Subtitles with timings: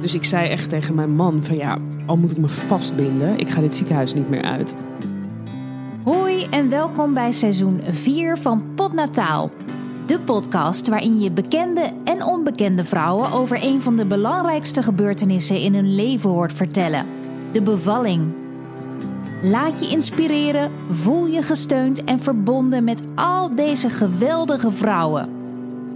[0.00, 3.48] Dus ik zei echt tegen mijn man van ja, al moet ik me vastbinden, ik
[3.48, 4.74] ga dit ziekenhuis niet meer uit.
[6.02, 9.50] Hoi en welkom bij seizoen 4 van Potnataal.
[10.06, 15.74] De podcast waarin je bekende en onbekende vrouwen over een van de belangrijkste gebeurtenissen in
[15.74, 17.06] hun leven hoort vertellen:
[17.52, 18.34] de bevalling.
[19.42, 25.28] Laat je inspireren, voel je gesteund en verbonden met al deze geweldige vrouwen.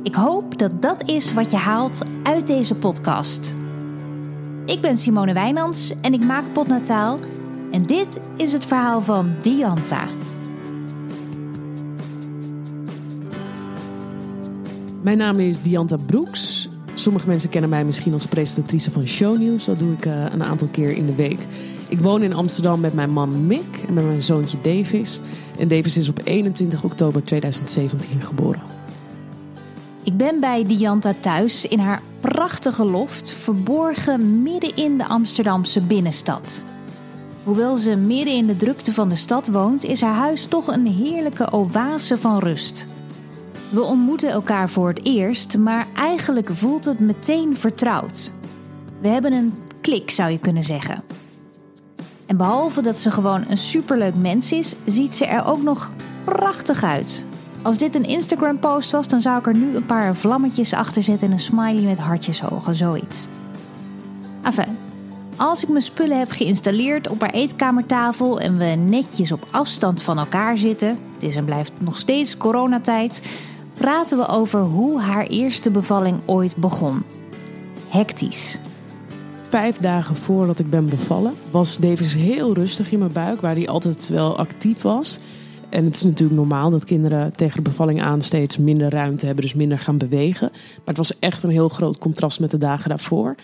[0.03, 3.55] Ik hoop dat dat is wat je haalt uit deze podcast.
[4.65, 7.19] Ik ben Simone Wijnands en ik maak Potnataal.
[7.71, 10.09] En dit is het verhaal van Dianta.
[15.01, 16.69] Mijn naam is Dianta Broeks.
[16.95, 19.65] Sommige mensen kennen mij misschien als presentatrice van shownieuws.
[19.65, 21.47] Dat doe ik uh, een aantal keer in de week.
[21.89, 25.21] Ik woon in Amsterdam met mijn man Mick en met mijn zoontje Davis.
[25.59, 28.82] En Davis is op 21 oktober 2017 geboren.
[30.05, 36.63] Ik ben bij Dianta thuis in haar prachtige loft, verborgen midden in de Amsterdamse binnenstad.
[37.45, 40.87] Hoewel ze midden in de drukte van de stad woont, is haar huis toch een
[40.87, 42.87] heerlijke oase van rust.
[43.69, 48.33] We ontmoeten elkaar voor het eerst, maar eigenlijk voelt het meteen vertrouwd.
[49.01, 51.03] We hebben een klik, zou je kunnen zeggen.
[52.27, 55.91] En behalve dat ze gewoon een superleuk mens is, ziet ze er ook nog
[56.25, 57.25] prachtig uit.
[57.63, 61.27] Als dit een Instagram-post was, dan zou ik er nu een paar vlammetjes achter zetten
[61.27, 63.27] en een smiley met hartjesogen, zoiets.
[64.43, 64.77] Enfin,
[65.37, 70.19] als ik mijn spullen heb geïnstalleerd op haar eetkamertafel en we netjes op afstand van
[70.19, 73.23] elkaar zitten, het is en blijft nog steeds coronatijd,
[73.75, 77.03] praten we over hoe haar eerste bevalling ooit begon.
[77.89, 78.59] Hectisch.
[79.49, 83.69] Vijf dagen voordat ik ben bevallen, was Davis heel rustig in mijn buik, waar hij
[83.69, 85.19] altijd wel actief was.
[85.73, 89.45] En het is natuurlijk normaal dat kinderen tegen de bevalling aan steeds minder ruimte hebben,
[89.45, 90.49] dus minder gaan bewegen.
[90.53, 93.35] Maar het was echt een heel groot contrast met de dagen daarvoor.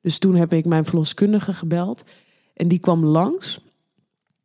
[0.00, 2.04] Dus toen heb ik mijn verloskundige gebeld
[2.54, 3.60] en die kwam langs.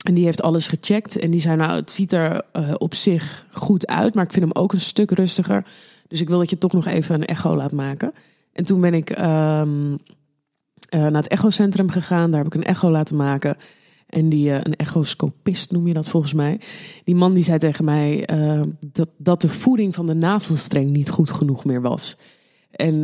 [0.06, 1.20] En die heeft alles gecheckt.
[1.20, 4.46] En die zei: Nou, het ziet er uh, op zich goed uit, maar ik vind
[4.46, 5.66] hem ook een stuk rustiger.
[6.08, 8.14] Dus ik wil dat je toch nog even een echo laat maken.
[8.54, 9.64] En toen ben ik uh, uh,
[10.90, 12.32] naar het echocentrum gegaan.
[12.32, 13.58] Daar heb ik een echo laten maken.
[14.12, 16.60] En die, een echoscopist noem je dat volgens mij.
[17.04, 18.28] Die man die zei tegen mij
[18.92, 22.18] dat, dat de voeding van de navelstreng niet goed genoeg meer was.
[22.72, 23.02] En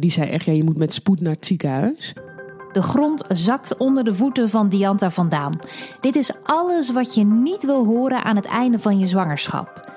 [0.00, 2.14] die zei echt, ja, je moet met spoed naar het ziekenhuis.
[2.72, 5.58] De grond zakt onder de voeten van Dianta vandaan.
[6.00, 9.90] Dit is alles wat je niet wil horen aan het einde van je zwangerschap.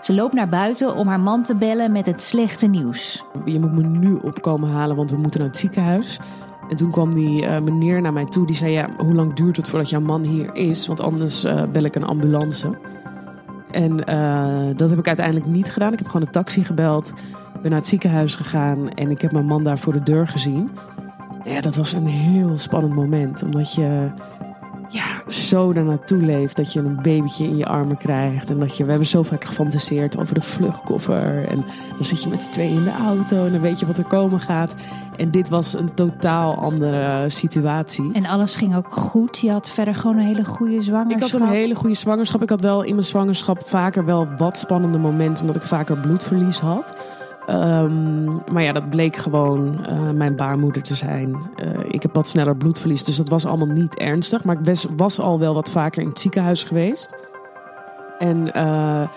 [0.00, 3.24] Ze loopt naar buiten om haar man te bellen met het slechte nieuws.
[3.44, 6.18] Je moet me nu opkomen halen, want we moeten naar het ziekenhuis.
[6.68, 8.46] En toen kwam die uh, meneer naar mij toe.
[8.46, 10.86] Die zei: Ja, hoe lang duurt het voordat jouw man hier is?
[10.86, 12.78] Want anders uh, bel ik een ambulance.
[13.70, 15.92] En uh, dat heb ik uiteindelijk niet gedaan.
[15.92, 17.12] Ik heb gewoon een taxi gebeld.
[17.62, 18.88] Ben naar het ziekenhuis gegaan.
[18.88, 20.70] En ik heb mijn man daar voor de deur gezien.
[21.44, 23.42] Ja, dat was een heel spannend moment.
[23.42, 24.10] Omdat je
[24.88, 26.56] ja, zo er naartoe leeft.
[26.56, 28.50] Dat je een babytje in je armen krijgt.
[28.50, 31.44] En dat je, we hebben zo vaak gefantaseerd over de vluchtkoffer.
[31.44, 31.64] En
[31.96, 33.44] dan zit je met z'n tweeën in de auto.
[33.44, 34.74] En dan weet je wat er komen gaat.
[35.16, 38.12] En dit was een totaal andere situatie.
[38.12, 39.38] En alles ging ook goed.
[39.38, 41.26] Je had verder gewoon een hele goede zwangerschap.
[41.26, 42.42] Ik had een hele goede zwangerschap.
[42.42, 45.44] Ik had wel in mijn zwangerschap vaker wel wat spannende momenten.
[45.44, 46.94] Omdat ik vaker bloedverlies had.
[47.50, 51.30] Um, maar ja, dat bleek gewoon uh, mijn baarmoeder te zijn.
[51.30, 54.44] Uh, ik heb wat sneller bloedverlies, dus dat was allemaal niet ernstig.
[54.44, 57.14] Maar ik was, al wel wat vaker in het ziekenhuis geweest.
[58.18, 59.08] En uh,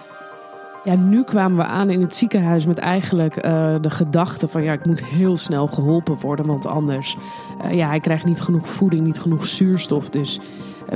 [0.83, 3.33] ja, nu kwamen we aan in het ziekenhuis met eigenlijk
[3.81, 4.63] de gedachte van...
[4.63, 7.17] ja, ik moet heel snel geholpen worden, want anders...
[7.71, 10.39] ja, hij krijgt niet genoeg voeding, niet genoeg zuurstof, dus...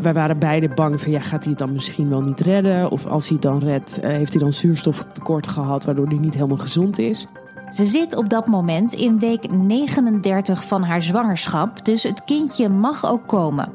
[0.02, 2.92] Wij waren beide bang van, ja, gaat hij het dan misschien wel niet redden?
[2.92, 6.58] Of als hij het dan redt, heeft hij dan zuurstoftekort gehad, waardoor hij niet helemaal
[6.58, 7.28] gezond is?
[7.74, 13.06] Ze zit op dat moment in week 39 van haar zwangerschap, dus het kindje mag
[13.06, 13.74] ook komen.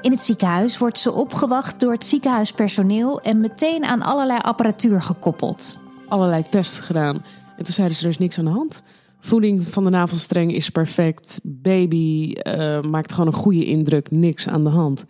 [0.00, 5.78] In het ziekenhuis wordt ze opgewacht door het ziekenhuispersoneel en meteen aan allerlei apparatuur gekoppeld.
[6.08, 7.14] Allerlei tests gedaan.
[7.56, 8.82] En toen zeiden ze: er is niks aan de hand.
[9.20, 11.40] Voeding van de navelstreng is perfect.
[11.42, 14.10] Baby uh, maakt gewoon een goede indruk.
[14.10, 15.06] Niks aan de hand.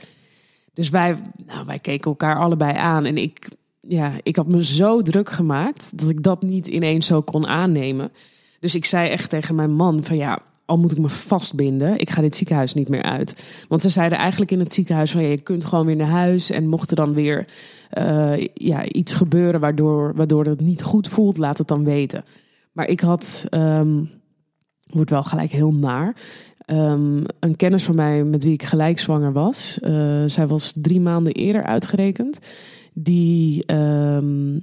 [0.80, 1.16] Dus wij,
[1.46, 3.04] nou, wij keken elkaar allebei aan.
[3.04, 3.48] En ik,
[3.80, 8.12] ja, ik had me zo druk gemaakt dat ik dat niet ineens zo kon aannemen.
[8.60, 12.10] Dus ik zei echt tegen mijn man van ja, al moet ik me vastbinden, ik
[12.10, 13.42] ga dit ziekenhuis niet meer uit.
[13.68, 16.50] Want ze zeiden eigenlijk in het ziekenhuis van ja, je kunt gewoon weer naar huis
[16.50, 17.46] en mocht er dan weer
[17.98, 22.24] uh, ja, iets gebeuren waardoor, waardoor het niet goed voelt, laat het dan weten.
[22.72, 24.10] Maar ik had, um,
[24.86, 26.16] wordt wel gelijk heel naar.
[26.72, 29.78] Um, een kennis van mij met wie ik gelijk zwanger was.
[29.82, 32.38] Uh, zij was drie maanden eerder uitgerekend.
[32.93, 34.61] Die um,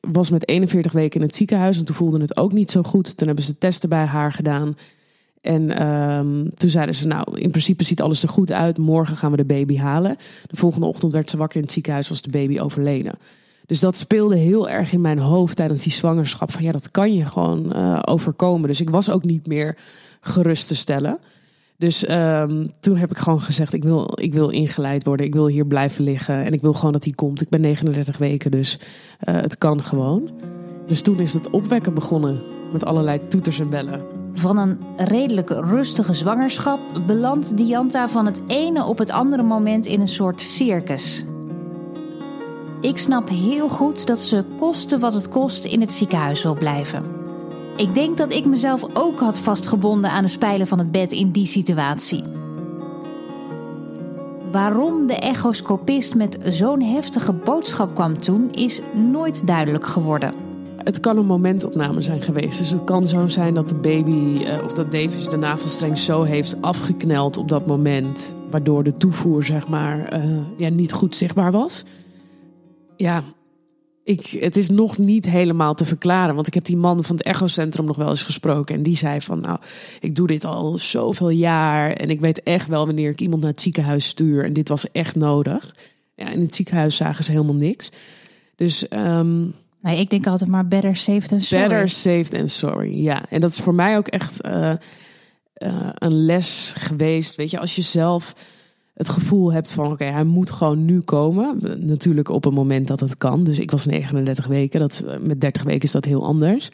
[0.00, 1.78] was met 41 weken in het ziekenhuis.
[1.78, 3.16] En toen voelde het ook niet zo goed.
[3.16, 4.74] Toen hebben ze testen bij haar gedaan.
[5.40, 8.78] En ehm, toen zeiden ze, nou, in principe ziet alles er goed uit.
[8.78, 10.16] Morgen gaan we de baby halen.
[10.46, 13.18] De volgende ochtend werd ze wakker in het ziekenhuis, was de baby overleden.
[13.66, 16.52] Dus dat speelde heel erg in mijn hoofd tijdens die zwangerschap.
[16.52, 18.68] Van ja, dat kan je gewoon uh, overkomen.
[18.68, 19.76] Dus ik was ook niet meer
[20.20, 21.18] gerust te stellen.
[21.82, 25.26] Dus um, toen heb ik gewoon gezegd: ik wil, ik wil ingeleid worden.
[25.26, 26.44] Ik wil hier blijven liggen.
[26.44, 27.40] En ik wil gewoon dat hij komt.
[27.40, 28.78] Ik ben 39 weken, dus
[29.28, 30.30] uh, het kan gewoon.
[30.86, 32.42] Dus toen is het opwekken begonnen.
[32.72, 34.02] Met allerlei toeters en bellen.
[34.32, 40.00] Van een redelijk rustige zwangerschap belandt Dianta van het ene op het andere moment in
[40.00, 41.24] een soort circus.
[42.80, 47.21] Ik snap heel goed dat ze koste wat het kost in het ziekenhuis wil blijven.
[47.76, 51.30] Ik denk dat ik mezelf ook had vastgebonden aan de spijlen van het bed in
[51.30, 52.22] die situatie.
[54.52, 60.34] Waarom de echoscopist met zo'n heftige boodschap kwam toen, is nooit duidelijk geworden.
[60.76, 62.58] Het kan een momentopname zijn geweest.
[62.58, 66.22] Dus het kan zo zijn dat de baby uh, of dat Davis de navelstreng zo
[66.22, 68.34] heeft afgekneld op dat moment.
[68.50, 71.84] Waardoor de toevoer zeg maar uh, ja, niet goed zichtbaar was.
[72.96, 73.22] Ja,
[74.04, 76.34] ik, het is nog niet helemaal te verklaren.
[76.34, 78.74] Want ik heb die man van het echocentrum nog wel eens gesproken.
[78.74, 79.58] En die zei van, nou,
[80.00, 81.92] ik doe dit al zoveel jaar.
[81.92, 84.44] En ik weet echt wel wanneer ik iemand naar het ziekenhuis stuur.
[84.44, 85.74] En dit was echt nodig.
[86.14, 87.88] Ja, in het ziekenhuis zagen ze helemaal niks.
[88.56, 88.86] Dus...
[88.90, 91.68] Um, Nee, ik denk altijd maar better safe than sorry.
[91.68, 93.24] Better safe than sorry, ja.
[93.28, 94.72] En dat is voor mij ook echt uh,
[95.56, 97.34] uh, een les geweest.
[97.34, 98.34] Weet je, als je zelf
[99.06, 99.92] het gevoel hebt van...
[99.92, 101.58] oké, hij moet gewoon nu komen.
[101.86, 103.44] Natuurlijk op een moment dat het kan.
[103.44, 104.80] Dus ik was 39 weken.
[104.80, 106.70] Dat, met 30 weken is dat heel anders.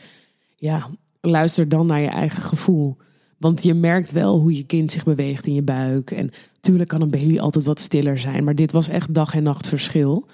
[0.56, 0.88] Ja,
[1.20, 2.96] luister dan naar je eigen gevoel.
[3.38, 6.10] Want je merkt wel hoe je kind zich beweegt in je buik.
[6.10, 8.44] En natuurlijk kan een baby altijd wat stiller zijn.
[8.44, 10.26] Maar dit was echt dag en nacht verschil.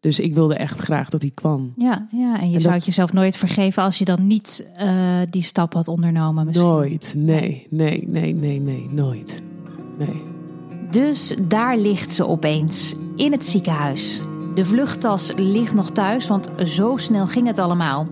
[0.00, 1.72] Dus ik wilde echt graag dat hij kwam.
[1.76, 5.42] Ja, ja en je zou het jezelf nooit vergeven als je dan niet uh, die
[5.42, 6.46] stap had ondernomen.
[6.46, 6.68] Misschien.
[6.68, 9.42] Nooit, nee, nee, nee, nee, nee, nooit.
[9.98, 10.27] Nee.
[10.90, 14.22] Dus daar ligt ze opeens, in het ziekenhuis.
[14.54, 18.06] De vluchttas ligt nog thuis, want zo snel ging het allemaal.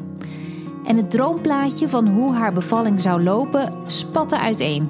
[0.85, 4.89] En het droomplaatje van hoe haar bevalling zou lopen spatte uiteen.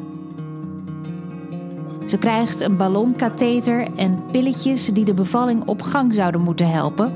[2.06, 7.12] Ze krijgt een ballonkatheter en pilletjes die de bevalling op gang zouden moeten helpen.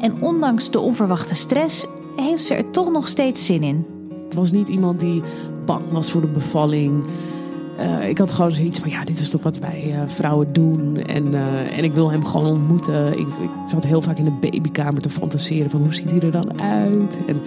[0.00, 3.86] En ondanks de onverwachte stress heeft ze er toch nog steeds zin in.
[4.24, 5.22] Het was niet iemand die
[5.64, 7.04] bang was voor de bevalling.
[7.78, 10.96] Uh, ik had gewoon zoiets van, ja, dit is toch wat wij uh, vrouwen doen.
[10.96, 13.12] En, uh, en ik wil hem gewoon ontmoeten.
[13.12, 16.30] Ik, ik, zat heel vaak in de babykamer te fantaseren van, hoe ziet hij er
[16.30, 17.18] dan uit?
[17.26, 17.40] En,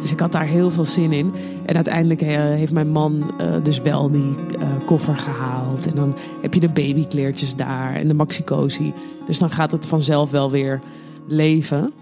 [0.00, 1.32] dus ik had daar heel veel zin in.
[1.66, 3.30] En uiteindelijk heeft mijn man
[3.62, 4.34] dus wel die
[4.84, 5.86] koffer gehaald.
[5.86, 8.92] En dan heb je de babykleertjes daar en de maxicosi.
[9.26, 10.80] Dus dan gaat het vanzelf wel weer
[11.26, 11.92] leven.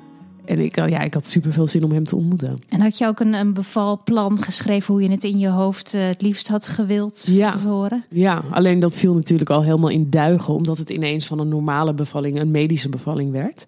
[0.44, 2.58] En ik, ja, ik had super veel zin om hem te ontmoeten.
[2.68, 6.06] En had je ook een, een bevalplan geschreven hoe je het in je hoofd uh,
[6.06, 7.50] het liefst had gewild ja.
[7.50, 8.04] te horen?
[8.10, 11.94] Ja, alleen dat viel natuurlijk al helemaal in duigen, omdat het ineens van een normale
[11.94, 13.66] bevalling een medische bevalling werd.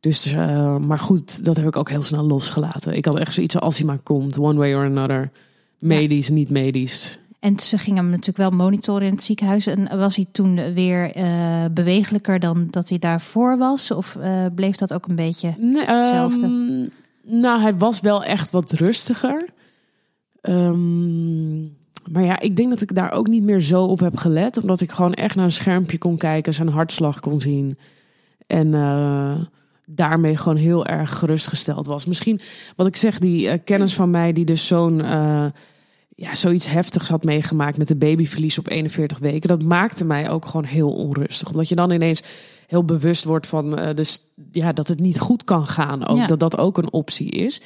[0.00, 2.94] Dus, uh, maar goed, dat heb ik ook heel snel losgelaten.
[2.94, 5.30] Ik had echt zoiets als hij maar komt, one way or another.
[5.78, 6.34] Medisch, ja.
[6.34, 7.18] niet medisch.
[7.42, 9.66] En ze gingen hem natuurlijk wel monitoren in het ziekenhuis.
[9.66, 13.90] En was hij toen weer uh, bewegelijker dan dat hij daarvoor was?
[13.90, 16.44] Of uh, bleef dat ook een beetje nee, hetzelfde?
[16.44, 16.88] Um,
[17.22, 19.48] nou, hij was wel echt wat rustiger.
[20.42, 21.76] Um,
[22.10, 24.60] maar ja, ik denk dat ik daar ook niet meer zo op heb gelet.
[24.60, 27.78] Omdat ik gewoon echt naar een schermpje kon kijken, zijn hartslag kon zien.
[28.46, 29.34] En uh,
[29.86, 32.06] daarmee gewoon heel erg gerustgesteld was.
[32.06, 32.40] Misschien,
[32.76, 35.02] wat ik zeg, die kennis van mij die dus zo'n
[36.14, 39.48] ja, zoiets heftigs had meegemaakt met de babyverlies op 41 weken.
[39.48, 41.50] Dat maakte mij ook gewoon heel onrustig.
[41.50, 42.22] Omdat je dan ineens
[42.66, 46.06] heel bewust wordt van uh, dus, ja, dat het niet goed kan gaan.
[46.06, 46.26] Ook, ja.
[46.26, 47.60] Dat dat ook een optie is.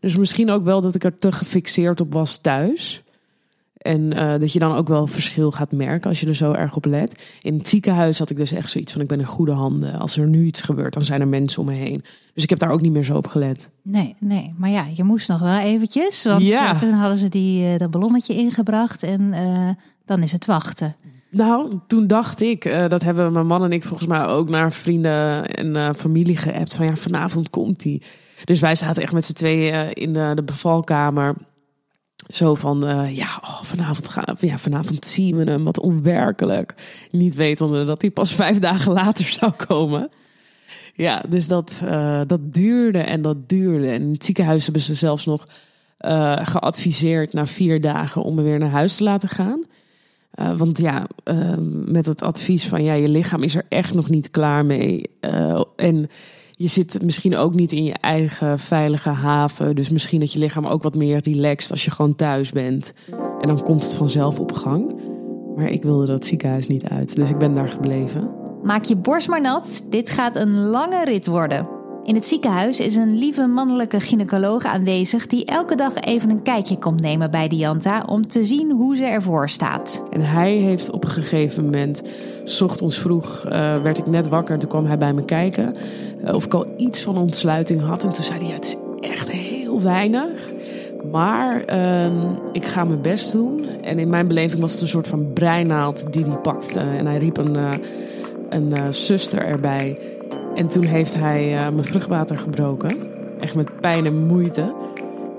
[0.00, 3.02] Dus misschien ook wel dat ik er te gefixeerd op was thuis.
[3.80, 6.76] En uh, dat je dan ook wel verschil gaat merken als je er zo erg
[6.76, 7.28] op let.
[7.42, 9.98] In het ziekenhuis had ik dus echt zoiets van: ik ben in goede handen.
[9.98, 12.04] Als er nu iets gebeurt, dan zijn er mensen om me heen.
[12.34, 13.70] Dus ik heb daar ook niet meer zo op gelet.
[13.82, 14.54] Nee, nee.
[14.56, 16.24] Maar ja, je moest nog wel eventjes.
[16.24, 16.78] Want ja.
[16.78, 19.02] toen hadden ze die, uh, dat ballonnetje ingebracht.
[19.02, 19.68] En uh,
[20.04, 20.96] dan is het wachten.
[21.30, 24.72] Nou, toen dacht ik, uh, dat hebben mijn man en ik volgens mij ook naar
[24.72, 26.74] vrienden en familie geappt.
[26.74, 28.02] Van ja, vanavond komt hij.
[28.44, 31.34] Dus wij zaten echt met z'n tweeën in de, de bevalkamer.
[32.28, 36.74] Zo van, uh, ja, oh, vanavond, gaan, ja, vanavond zien we hem, wat onwerkelijk.
[37.10, 40.08] Niet wetende dat hij pas vijf dagen later zou komen.
[40.94, 43.86] Ja, dus dat, uh, dat duurde en dat duurde.
[43.86, 45.46] En in het ziekenhuis hebben ze zelfs nog
[46.00, 49.64] uh, geadviseerd na vier dagen om me weer naar huis te laten gaan.
[50.56, 51.06] Want ja,
[51.84, 55.10] met het advies van ja, je lichaam is er echt nog niet klaar mee.
[55.76, 56.10] en
[56.60, 59.76] je zit misschien ook niet in je eigen veilige haven.
[59.76, 62.92] Dus misschien dat je lichaam ook wat meer relaxt als je gewoon thuis bent.
[63.40, 65.00] En dan komt het vanzelf op gang.
[65.56, 68.30] Maar ik wilde dat ziekenhuis niet uit, dus ik ben daar gebleven.
[68.62, 71.79] Maak je borst maar nat, dit gaat een lange rit worden.
[72.04, 76.78] In het ziekenhuis is een lieve mannelijke gynaecoloog aanwezig die elke dag even een kijkje
[76.78, 80.04] komt nemen bij Dianta om te zien hoe ze ervoor staat.
[80.10, 82.02] En hij heeft op een gegeven moment,
[82.60, 84.58] ochtends vroeg, uh, werd ik net wakker.
[84.58, 85.74] Toen kwam hij bij me kijken
[86.24, 88.04] uh, of ik al iets van ontsluiting had.
[88.04, 90.52] En toen zei hij: Het is echt heel weinig.
[91.10, 92.06] Maar uh,
[92.52, 93.64] ik ga mijn best doen.
[93.82, 96.80] En in mijn beleving was het een soort van breinaald die hij pakte.
[96.80, 97.72] En hij riep een, uh,
[98.48, 99.98] een zuster erbij.
[100.60, 102.96] En toen heeft hij uh, mijn vruchtwater gebroken.
[103.40, 104.74] Echt met pijn en moeite.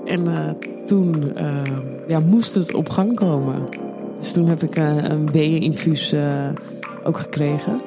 [0.04, 0.48] En uh,
[0.86, 1.62] toen uh,
[2.06, 3.68] ja, moest het op gang komen.
[4.18, 6.14] Dus toen heb ik een weeëninfuus
[7.04, 7.80] ook gekregen.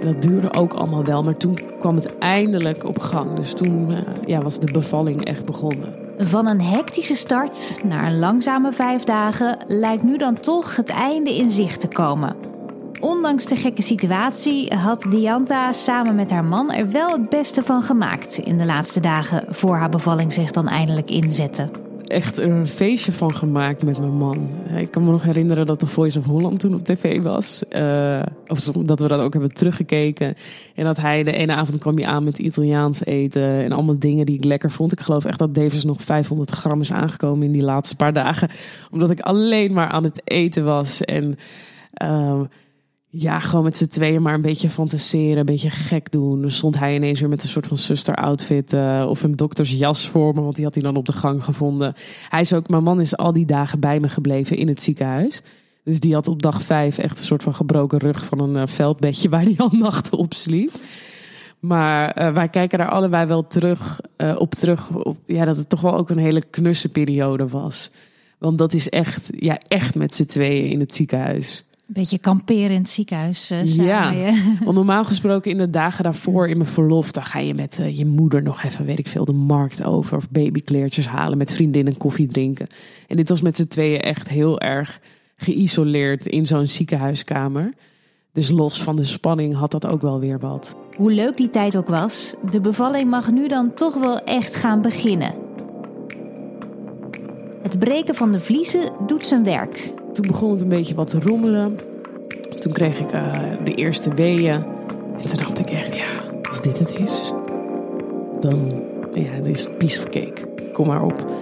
[0.00, 1.22] En dat duurde ook allemaal wel.
[1.22, 3.36] Maar toen kwam het eindelijk op gang.
[3.36, 5.94] Dus toen ja, was de bevalling echt begonnen.
[6.18, 11.36] Van een hectische start naar een langzame vijf dagen lijkt nu dan toch het einde
[11.36, 12.36] in zicht te komen.
[13.00, 17.82] Ondanks de gekke situatie had Dianta samen met haar man er wel het beste van
[17.82, 21.70] gemaakt in de laatste dagen voor haar bevalling zich dan eindelijk inzette.
[22.06, 24.48] Echt een feestje van gemaakt met mijn man.
[24.76, 27.62] Ik kan me nog herinneren dat de Voice of Holland toen op tv was.
[27.70, 30.34] Uh, of dat we dat ook hebben teruggekeken.
[30.74, 33.42] En dat hij de ene avond kwam aan met Italiaans eten.
[33.42, 34.92] En allemaal dingen die ik lekker vond.
[34.92, 38.48] Ik geloof echt dat Davis nog 500 gram is aangekomen in die laatste paar dagen.
[38.90, 41.00] Omdat ik alleen maar aan het eten was.
[41.00, 41.36] En...
[42.02, 42.40] Uh,
[43.08, 46.40] ja, gewoon met z'n tweeën maar een beetje fantaseren, een beetje gek doen.
[46.40, 50.34] Dan stond hij ineens weer met een soort van zuster-outfit uh, of een doktersjas voor
[50.34, 51.94] me, want die had hij dan op de gang gevonden.
[52.28, 55.42] Hij is ook, mijn man is al die dagen bij me gebleven in het ziekenhuis.
[55.84, 58.62] Dus die had op dag vijf echt een soort van gebroken rug van een uh,
[58.66, 60.70] veldbedje waar hij al nachten op sliep.
[61.60, 64.00] Maar uh, wij kijken daar allebei wel terug,
[64.36, 64.90] op terug.
[65.26, 67.90] Ja, dat het toch wel ook een hele knusse periode was.
[68.38, 71.65] Want dat is echt, ja, echt met z'n tweeën in het ziekenhuis.
[71.88, 73.50] Beetje kamperen in het ziekenhuis.
[73.50, 74.12] Uh, ja,
[74.64, 77.12] want normaal gesproken in de dagen daarvoor in mijn verlof...
[77.12, 80.16] dan ga je met uh, je moeder nog even, weet ik veel, de markt over...
[80.16, 82.66] of babykleertjes halen, met vriendinnen koffie drinken.
[83.06, 85.00] En dit was met z'n tweeën echt heel erg
[85.36, 87.72] geïsoleerd in zo'n ziekenhuiskamer.
[88.32, 90.76] Dus los van de spanning had dat ook wel weer wat.
[90.96, 94.82] Hoe leuk die tijd ook was, de bevalling mag nu dan toch wel echt gaan
[94.82, 95.34] beginnen.
[97.66, 101.20] Het breken van de vliezen doet zijn werk toen begon het een beetje wat te
[101.20, 101.78] rommelen.
[102.58, 104.64] Toen kreeg ik uh, de eerste weeën.
[105.20, 106.06] En toen dacht ik echt, ja,
[106.48, 107.32] als dit het is,
[108.40, 108.72] dan,
[109.14, 110.70] ja, is het piece cake.
[110.72, 111.32] Kom maar op.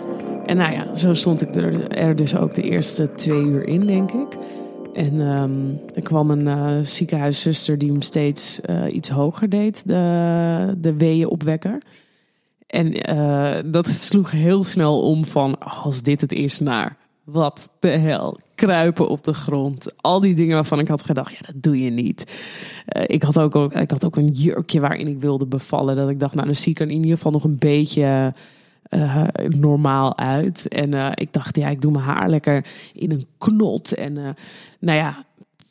[0.46, 1.54] En nou ja, zo stond ik
[1.88, 4.36] er, dus ook de eerste twee uur in, denk ik.
[4.92, 10.74] En um, er kwam een uh, ziekenhuiszuster die hem steeds uh, iets hoger deed, de,
[10.78, 11.78] de weeënopwekker.
[12.74, 17.88] En uh, dat sloeg heel snel om van, als dit het is, naar wat de
[17.88, 18.38] hel.
[18.54, 20.02] Kruipen op de grond.
[20.02, 22.42] Al die dingen waarvan ik had gedacht, ja, dat doe je niet.
[22.96, 25.96] Uh, ik, had ook, ik had ook een jurkje waarin ik wilde bevallen.
[25.96, 28.34] Dat ik dacht, nou, dan zie ik er in ieder geval nog een beetje
[28.90, 30.68] uh, normaal uit.
[30.68, 33.92] En ik dacht, ja, ik doe mijn haar lekker in een knot.
[33.92, 34.12] En
[34.78, 35.24] nou ja,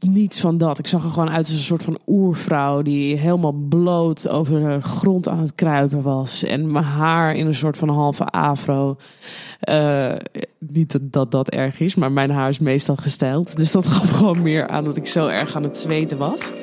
[0.03, 0.79] niets van dat.
[0.79, 4.81] Ik zag er gewoon uit als een soort van oervrouw die helemaal bloot over de
[4.81, 6.43] grond aan het kruipen was.
[6.43, 8.97] En mijn haar in een soort van halve afro.
[9.69, 10.13] Uh,
[10.59, 13.57] niet dat, dat erg is, maar mijn haar is meestal gesteld.
[13.57, 16.53] Dus dat gaf gewoon meer aan dat ik zo erg aan het zweten was.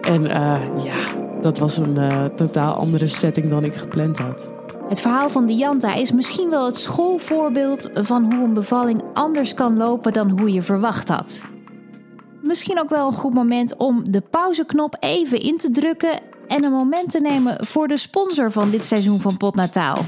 [0.00, 4.50] En uh, ja, dat was een uh, totaal andere setting dan ik gepland had.
[4.88, 9.76] Het verhaal van Dianta is misschien wel het schoolvoorbeeld van hoe een bevalling anders kan
[9.76, 11.44] lopen dan hoe je verwacht had.
[12.52, 16.72] Misschien ook wel een goed moment om de pauzeknop even in te drukken en een
[16.72, 19.98] moment te nemen voor de sponsor van dit seizoen van Potnataal.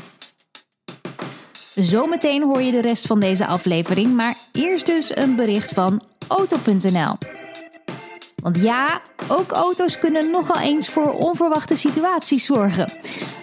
[1.74, 7.16] Zometeen hoor je de rest van deze aflevering, maar eerst dus een bericht van Auto.nl.
[8.42, 12.92] Want ja, ook auto's kunnen nogal eens voor onverwachte situaties zorgen.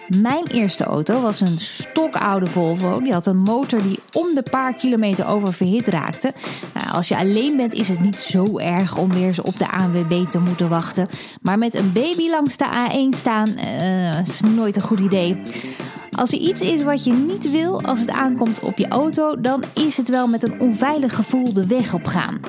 [0.08, 3.00] Mijn eerste auto was een stokoude Volvo.
[3.00, 6.32] Die had een motor die om de paar kilometer oververhit raakte.
[6.74, 9.70] Nou, als je alleen bent is het niet zo erg om weer eens op de
[9.70, 11.08] ANWB te moeten wachten.
[11.42, 15.42] Maar met een baby langs de A1 staan uh, is nooit een goed idee.
[16.10, 19.64] Als er iets is wat je niet wil als het aankomt op je auto, dan
[19.74, 22.40] is het wel met een onveilig gevoel de weg op gaan.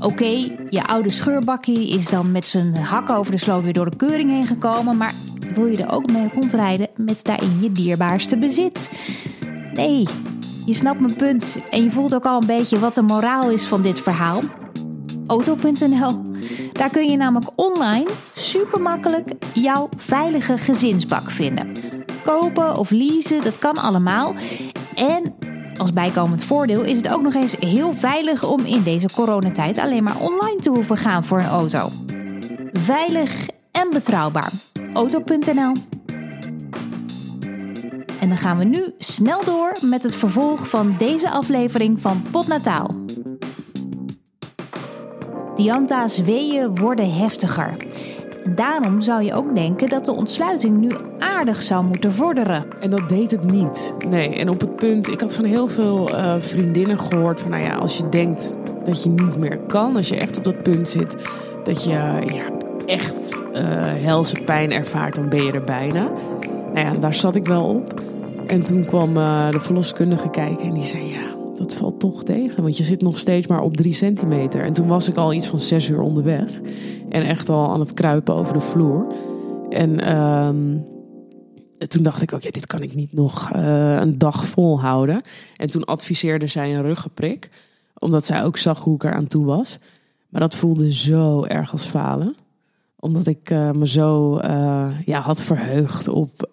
[0.00, 3.96] Oké, je oude scheurbakkie is dan met zijn hakken over de sloot weer door de
[3.96, 5.14] keuring heen gekomen, maar
[5.54, 8.90] wil je er ook mee rondrijden met daarin je dierbaarste bezit?
[9.72, 10.06] Nee,
[10.66, 13.66] je snapt mijn punt en je voelt ook al een beetje wat de moraal is
[13.66, 14.40] van dit verhaal.
[15.26, 16.22] Auto.nl.
[16.72, 21.68] Daar kun je namelijk online super makkelijk jouw veilige gezinsbak vinden.
[22.24, 24.34] Kopen of leasen, dat kan allemaal.
[24.94, 25.34] En
[25.78, 30.02] Als bijkomend voordeel is het ook nog eens heel veilig om in deze coronatijd alleen
[30.02, 31.88] maar online te hoeven gaan voor een auto.
[32.72, 33.46] Veilig
[33.78, 34.52] en betrouwbaar.
[34.92, 35.72] Auto.nl
[38.20, 42.90] En dan gaan we nu snel door met het vervolg van deze aflevering van Potnataal.
[45.54, 47.76] Dianta's weeën worden heftiger.
[48.54, 52.64] Daarom zou je ook denken dat de ontsluiting nu aardig zou moeten vorderen.
[52.80, 53.94] En dat deed het niet.
[54.08, 57.62] Nee, en op het punt, ik had van heel veel uh, vriendinnen gehoord van, nou
[57.62, 60.88] ja, als je denkt dat je niet meer kan, als je echt op dat punt
[60.88, 61.16] zit,
[61.64, 62.57] dat je ja,
[62.88, 63.62] echt uh,
[64.04, 66.10] helse pijn ervaart, dan ben je er bijna.
[66.74, 68.02] Nou ja, daar zat ik wel op.
[68.46, 72.62] En toen kwam uh, de verloskundige kijken en die zei, ja, dat valt toch tegen.
[72.62, 74.64] Want je zit nog steeds maar op drie centimeter.
[74.64, 76.60] En toen was ik al iets van zes uur onderweg.
[77.08, 79.06] En echt al aan het kruipen over de vloer.
[79.68, 80.86] En um,
[81.78, 85.20] toen dacht ik ook, ja, dit kan ik niet nog uh, een dag volhouden.
[85.56, 87.50] En toen adviseerde zij een ruggenprik.
[87.98, 89.78] Omdat zij ook zag hoe ik er aan toe was.
[90.28, 92.36] Maar dat voelde zo erg als falen.
[93.00, 96.50] Omdat ik uh, me zo uh, ja, had verheugd op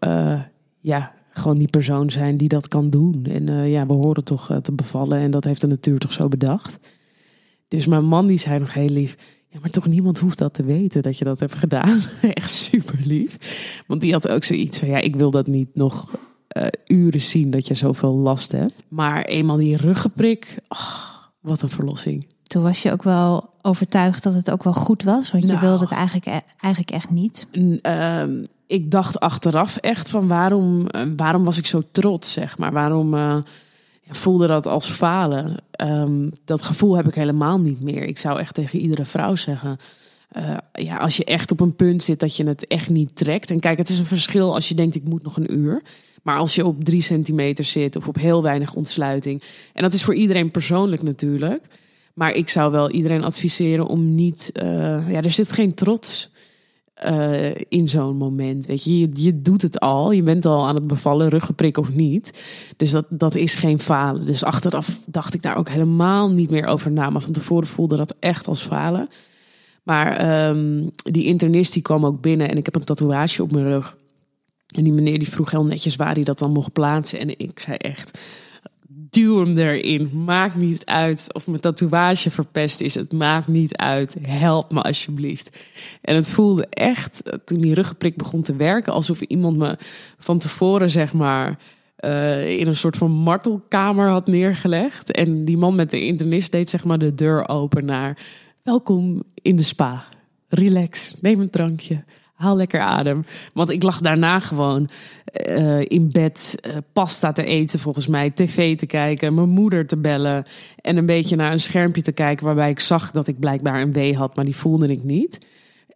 [0.80, 3.26] ja, gewoon die persoon zijn die dat kan doen.
[3.26, 6.80] En ja, we horen toch te bevallen en dat heeft de natuur toch zo bedacht.
[7.68, 9.16] Dus mijn man die zei nog heel lief,
[9.48, 12.00] ja, maar toch niemand hoeft dat te weten dat je dat hebt gedaan.
[12.22, 13.38] Echt super lief.
[13.88, 16.18] Want die had ook zoiets van, ja, ik wil dat niet nog
[16.88, 18.84] uren zien dat je zoveel last hebt.
[18.88, 21.04] Maar eenmaal die ruggenprik, oh,
[21.42, 22.28] wat een verlossing.
[22.44, 25.66] Toen was je ook wel overtuigd dat het ook wel goed was, want je nou,
[25.66, 26.26] wilde het eigenlijk,
[26.60, 27.48] eigenlijk echt niet.
[27.52, 28.24] Uh,
[28.68, 32.72] ik dacht achteraf echt van waarom, waarom was ik zo trots, zeg maar.
[32.72, 33.38] Waarom uh,
[34.10, 35.56] voelde dat als falen?
[35.82, 38.04] Um, dat gevoel heb ik helemaal niet meer.
[38.04, 39.78] Ik zou echt tegen iedere vrouw zeggen...
[40.38, 43.52] Uh, ja, als je echt op een punt zit dat je het echt niet trekt.
[43.52, 45.82] En kijk, het is een verschil als je denkt ik moet nog een uur.
[46.24, 49.42] Maar als je op drie centimeter zit of op heel weinig ontsluiting.
[49.74, 51.68] En dat is voor iedereen persoonlijk natuurlijk.
[52.16, 54.52] Maar ik zou wel iedereen adviseren om niet...
[54.64, 56.32] Uh, ja, er zit geen trots
[57.04, 58.66] uh, in zo'n moment.
[58.66, 59.10] Weet je?
[59.14, 60.12] je, doet het al.
[60.12, 62.44] Je bent al aan het bevallen, ruggeprik of niet.
[62.78, 64.26] Dus dat, dat is geen falen.
[64.26, 67.10] Dus achteraf dacht ik daar ook helemaal niet meer over na.
[67.10, 69.08] Maar van tevoren voelde dat echt als falen.
[69.84, 73.66] Maar um, die internist die kwam ook binnen en ik heb een tatoeage op mijn
[73.66, 73.98] rug.
[74.76, 77.20] En die meneer die vroeg heel netjes waar hij dat dan mocht plaatsen.
[77.20, 78.20] En ik zei echt,
[78.96, 80.24] duw hem erin.
[80.24, 82.96] Maakt niet uit of mijn tatoeage verpest is.
[82.96, 84.18] Het maakt niet uit.
[84.22, 85.60] Help me alsjeblieft.
[86.02, 89.78] En het voelde echt, toen die ruggenprik begon te werken, alsof iemand me
[90.20, 91.60] van tevoren, zeg maar,
[92.00, 95.12] uh, in een soort van martelkamer had neergelegd.
[95.12, 98.18] En die man met de internist deed, zeg maar, de deur open naar.
[98.64, 100.06] Welkom in de spa.
[100.48, 102.04] Relax, neem een drankje
[102.36, 103.26] haal lekker adem.
[103.54, 104.90] Want ik lag daarna gewoon
[105.50, 109.98] uh, in bed uh, pasta te eten, volgens mij, tv te kijken, mijn moeder te
[109.98, 110.46] bellen
[110.82, 113.94] en een beetje naar een schermpje te kijken waarbij ik zag dat ik blijkbaar een
[113.94, 115.38] wee had, maar die voelde ik niet.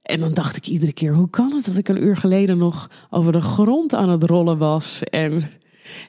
[0.02, 2.90] En dan dacht ik iedere keer, hoe kan het dat ik een uur geleden nog
[3.10, 5.44] over de grond aan het rollen was en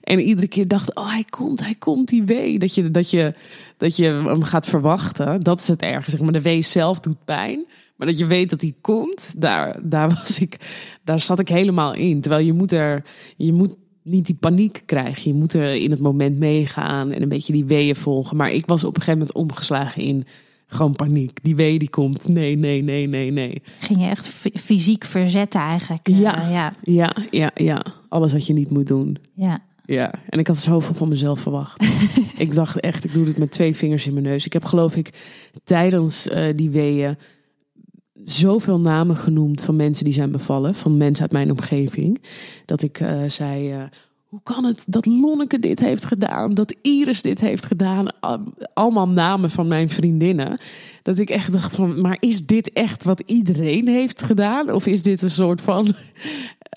[0.02, 2.58] en iedere keer dacht, oh hij komt, hij komt, die wee.
[2.58, 3.34] Dat je, dat je,
[3.76, 5.40] dat je hem gaat verwachten.
[5.40, 6.10] Dat is het erg.
[6.10, 7.66] Zeg maar, de wee zelf doet pijn.
[8.00, 10.56] Maar dat je weet dat hij komt, daar, daar, was ik,
[11.04, 12.20] daar zat ik helemaal in.
[12.20, 13.04] Terwijl je moet er,
[13.36, 15.32] je moet niet die paniek krijgen.
[15.32, 18.36] Je moet er in het moment meegaan en een beetje die weeën volgen.
[18.36, 20.26] Maar ik was op een gegeven moment omgeslagen in
[20.66, 21.38] gewoon paniek.
[21.42, 22.28] Die wee die komt.
[22.28, 23.62] Nee, nee, nee, nee, nee.
[23.78, 26.08] Ging je echt fysiek verzetten eigenlijk?
[26.08, 26.72] Ja, uh, ja.
[26.82, 27.82] ja, ja, ja.
[28.08, 29.16] Alles wat je niet moet doen.
[29.34, 29.58] Ja.
[29.84, 31.84] Ja, en ik had zoveel van mezelf verwacht.
[32.36, 34.46] ik dacht echt, ik doe dit met twee vingers in mijn neus.
[34.46, 35.10] Ik heb geloof ik
[35.64, 37.16] tijdens uh, die weeën
[38.22, 42.22] zoveel namen genoemd van mensen die zijn bevallen, van mensen uit mijn omgeving,
[42.64, 43.82] dat ik uh, zei: uh,
[44.30, 48.06] hoe kan het dat Lonneke dit heeft gedaan, dat Iris dit heeft gedaan,
[48.74, 50.58] allemaal namen van mijn vriendinnen,
[51.02, 55.02] dat ik echt dacht van, maar is dit echt wat iedereen heeft gedaan, of is
[55.02, 55.94] dit een soort van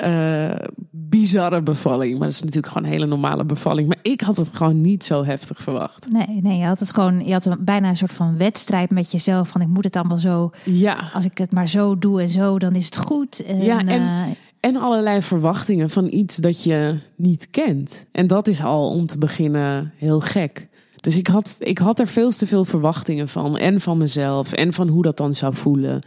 [0.03, 0.55] uh,
[0.91, 2.11] bizarre bevalling.
[2.11, 3.87] Maar dat is natuurlijk gewoon een hele normale bevalling.
[3.87, 6.11] Maar ik had het gewoon niet zo heftig verwacht.
[6.11, 9.11] Nee, nee, je had het gewoon, je had een, bijna een soort van wedstrijd met
[9.11, 9.49] jezelf.
[9.49, 10.51] Van ik moet het allemaal zo.
[10.63, 11.11] Ja.
[11.13, 13.43] Als ik het maar zo doe en zo, dan is het goed.
[13.45, 14.21] En, ja, en, uh,
[14.63, 18.05] en allerlei verwachtingen van iets dat je niet kent.
[18.11, 20.67] En dat is al om te beginnen heel gek.
[20.95, 23.57] Dus ik had, ik had er veel te veel verwachtingen van.
[23.57, 24.53] En van mezelf.
[24.53, 26.01] En van hoe dat dan zou voelen.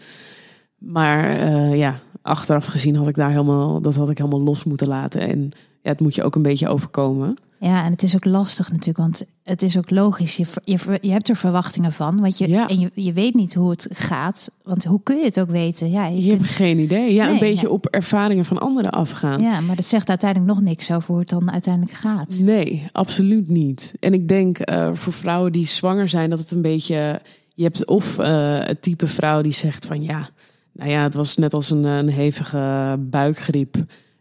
[0.79, 4.89] Maar uh, ja, achteraf gezien had ik daar helemaal, dat had ik helemaal los moeten
[4.89, 5.21] laten.
[5.21, 5.51] En
[5.83, 7.35] ja, het moet je ook een beetje overkomen.
[7.61, 10.37] Ja, en het is ook lastig natuurlijk, want het is ook logisch.
[10.37, 12.69] Je, je, je hebt er verwachtingen van, want je, Ja.
[12.69, 14.51] en je, je weet niet hoe het gaat.
[14.63, 15.91] Want hoe kun je het ook weten?
[15.91, 17.13] Ja, je Je kunt- hebt geen idee.
[17.15, 17.73] Ja, een beetje ja.
[17.73, 19.43] op ervaringen van anderen afgaan.
[19.43, 22.41] ja, maar dat zegt uiteindelijk nog niks over hoe het dan uiteindelijk gaat.
[22.43, 23.95] Nee, absoluut niet.
[24.01, 27.21] En ik denk eh, voor vrouwen die zwanger zijn, dat het een beetje.
[27.55, 30.29] Je hebt of eh, het type vrouw die zegt van ja,
[30.77, 33.77] nou ja, het was net als een, een hevige buikgriep.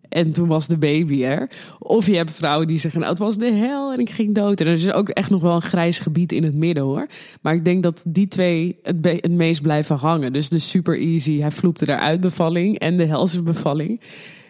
[0.09, 1.49] En toen was de baby er.
[1.79, 4.59] Of je hebt vrouwen die zeggen, nou, het was de hel en ik ging dood.
[4.61, 7.07] En er is ook echt nog wel een grijs gebied in het midden hoor.
[7.41, 10.33] Maar ik denk dat die twee het meest blijven hangen.
[10.33, 14.01] Dus de super easy, hij vloepte eruit bevalling en de helse bevalling.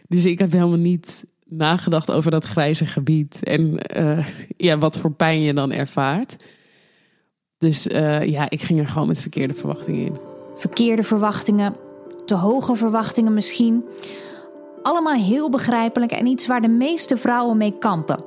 [0.07, 3.39] Dus ik heb helemaal niet nagedacht over dat grijze gebied.
[3.43, 4.25] En eh,
[4.57, 6.35] ja, wat voor pijn je dan ervaart.
[7.57, 10.17] Dus eh, ja, ik ging er gewoon met verkeerde verwachtingen in.
[10.55, 11.75] Verkeerde verwachtingen,
[12.25, 13.85] te hoge verwachtingen misschien.
[14.81, 18.23] Allemaal heel begrijpelijk en iets waar de meeste vrouwen mee kampen.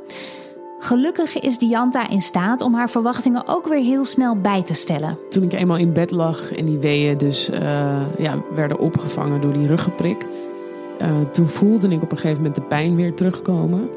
[0.78, 5.18] Gelukkig is Dianta in staat om haar verwachtingen ook weer heel snel bij te stellen.
[5.28, 9.52] Toen ik eenmaal in bed lag en die weeën dus eh, ja, werden opgevangen door
[9.52, 10.26] die ruggenprik.
[10.98, 13.90] eh, toen voelde ik op een gegeven moment de pijn weer terugkomen.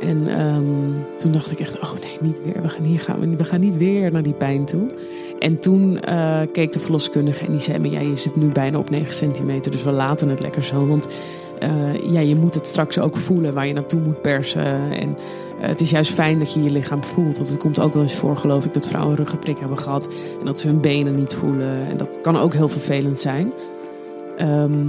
[0.00, 2.62] En ehm, toen dacht ik echt, oh nee, niet weer.
[2.62, 4.86] We gaan, hier gaan, we, we gaan niet weer naar die pijn toe.
[5.38, 8.78] En toen eh, keek de verloskundige en die zei me, ja, je zit nu bijna
[8.78, 9.70] op 9 centimeter.
[9.70, 10.86] Dus we laten het lekker zo.
[10.86, 11.06] Want
[11.58, 11.70] eh,
[12.10, 14.92] ja, je moet het straks ook voelen waar je naartoe moet persen.
[14.92, 15.16] En
[15.60, 17.36] eh, het is juist fijn dat je je lichaam voelt.
[17.36, 20.08] Want het komt ook wel eens voor, geloof ik, dat vrouwen een ruggenprik hebben gehad.
[20.40, 21.86] En dat ze hun benen niet voelen.
[21.88, 23.52] En dat kan ook heel vervelend zijn.
[24.36, 24.86] Ehm,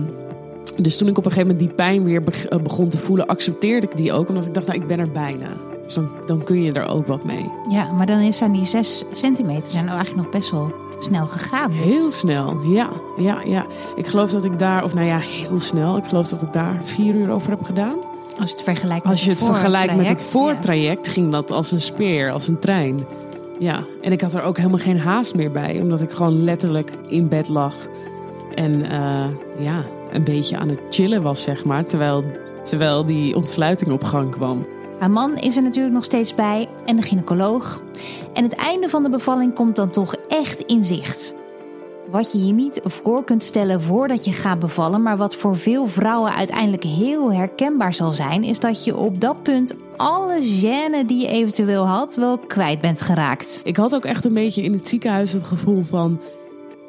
[0.78, 3.88] dus toen ik op een gegeven moment die pijn weer beg- begon te voelen, accepteerde
[3.88, 4.30] ik die ook.
[4.30, 5.48] Omdat ik dacht, nou, ik ben er bijna.
[5.90, 7.52] Dus dan, dan kun je er ook wat mee.
[7.70, 11.72] Ja, maar dan aan die 6 centimeter zijn nou eigenlijk nog best wel snel gegaan.
[11.72, 11.80] Dus.
[11.80, 13.66] Heel snel, ja, ja, ja.
[13.96, 15.98] Ik geloof dat ik daar, of nou ja, heel snel.
[15.98, 17.96] Ik geloof dat ik daar vier uur over heb gedaan.
[18.40, 21.52] Als je het vergelijkt met Als je het vergelijkt met het voortraject, voortraject, ging dat
[21.52, 23.06] als een speer, als een trein.
[23.60, 26.94] Ja, en ik had er ook helemaal geen haast meer bij, omdat ik gewoon letterlijk
[27.08, 27.76] in bed lag.
[28.56, 29.26] En eh,
[29.58, 32.24] ja, een beetje aan het chillen was, zeg maar, terwijl,
[32.64, 34.66] terwijl die ontsluiting op gang kwam.
[35.00, 37.82] Haar man is er natuurlijk nog steeds bij en de gynaecoloog.
[38.34, 41.34] En het einde van de bevalling komt dan toch echt in zicht.
[42.12, 45.88] Wat je je niet voor kunt stellen voordat je gaat bevallen, maar wat voor veel
[45.88, 51.22] vrouwen uiteindelijk heel herkenbaar zal zijn, is dat je op dat punt alle gêne die
[51.22, 53.62] je eventueel had wel kwijt bent geraakt.
[53.64, 56.20] Ik had ook echt een beetje in het ziekenhuis het gevoel van...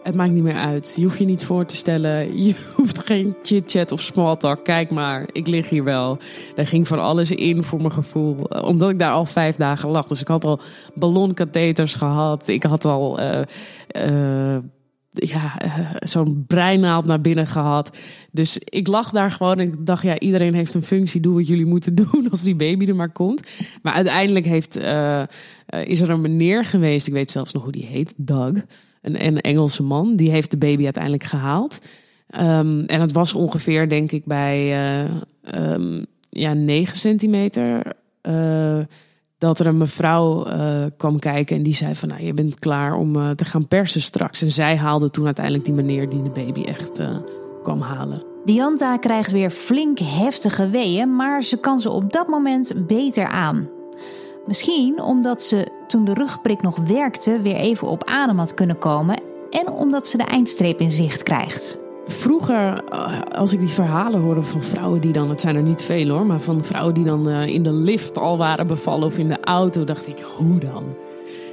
[0.02, 0.92] Het maakt niet meer uit.
[0.96, 2.08] Je hoeft je niet voor te stellen.
[2.46, 4.64] Je hoeft geen chit-chat of small talk.
[4.64, 6.18] Kijk maar, ik lig hier wel.
[6.56, 8.48] Er ging van alles in voor mijn gevoel.
[8.48, 10.06] Eh, Omdat ik daar al vijf dagen lag.
[10.06, 10.60] Dus ik had al
[10.94, 12.48] ballonkatheters gehad.
[12.48, 13.40] Ik had al eh,
[13.86, 14.62] eh,
[15.10, 15.56] ja,
[15.98, 17.98] zo'n breinaald naar binnen gehad.
[18.30, 20.02] Dus ik lag daar gewoon en ik dacht...
[20.02, 21.20] ja, iedereen heeft een functie.
[21.20, 23.42] Doe wat jullie moeten doen als die baby er maar komt.
[23.82, 24.76] Maar uiteindelijk heeft,
[25.84, 27.06] is er een meneer geweest...
[27.06, 28.64] ik weet zelfs nog hoe die heet, Doug...
[29.02, 31.78] Een, Engelse man, die heeft de baby uiteindelijk gehaald.
[32.26, 35.10] Ehm, en het was ongeveer, denk ik, bij eh,
[35.42, 37.98] ehm, ja, 9 centimeter.
[38.20, 38.78] eh,
[39.38, 42.08] dat er een mevrouw eh, kwam kijken en die zei van...
[42.08, 44.42] Nou, je bent klaar om te gaan persen straks.
[44.42, 47.00] En zij haalde toen uiteindelijk die meneer die de baby echt
[47.62, 48.22] kwam halen.
[48.44, 53.79] Dianta krijgt weer flink heftige weeën, maar ze kan ze op dat moment beter aan.
[54.50, 59.20] Misschien omdat ze toen de rugprik nog werkte weer even op adem had kunnen komen
[59.50, 61.76] en omdat ze de eindstreep in zicht krijgt.
[62.06, 65.82] Vroeger, eh, als ik die verhalen hoorde van vrouwen die dan, het zijn er niet
[65.82, 69.18] veel hoor, maar van vrouwen die dan eh, in de lift al waren bevallen of
[69.18, 70.84] in de auto, dacht ik, hoe dan?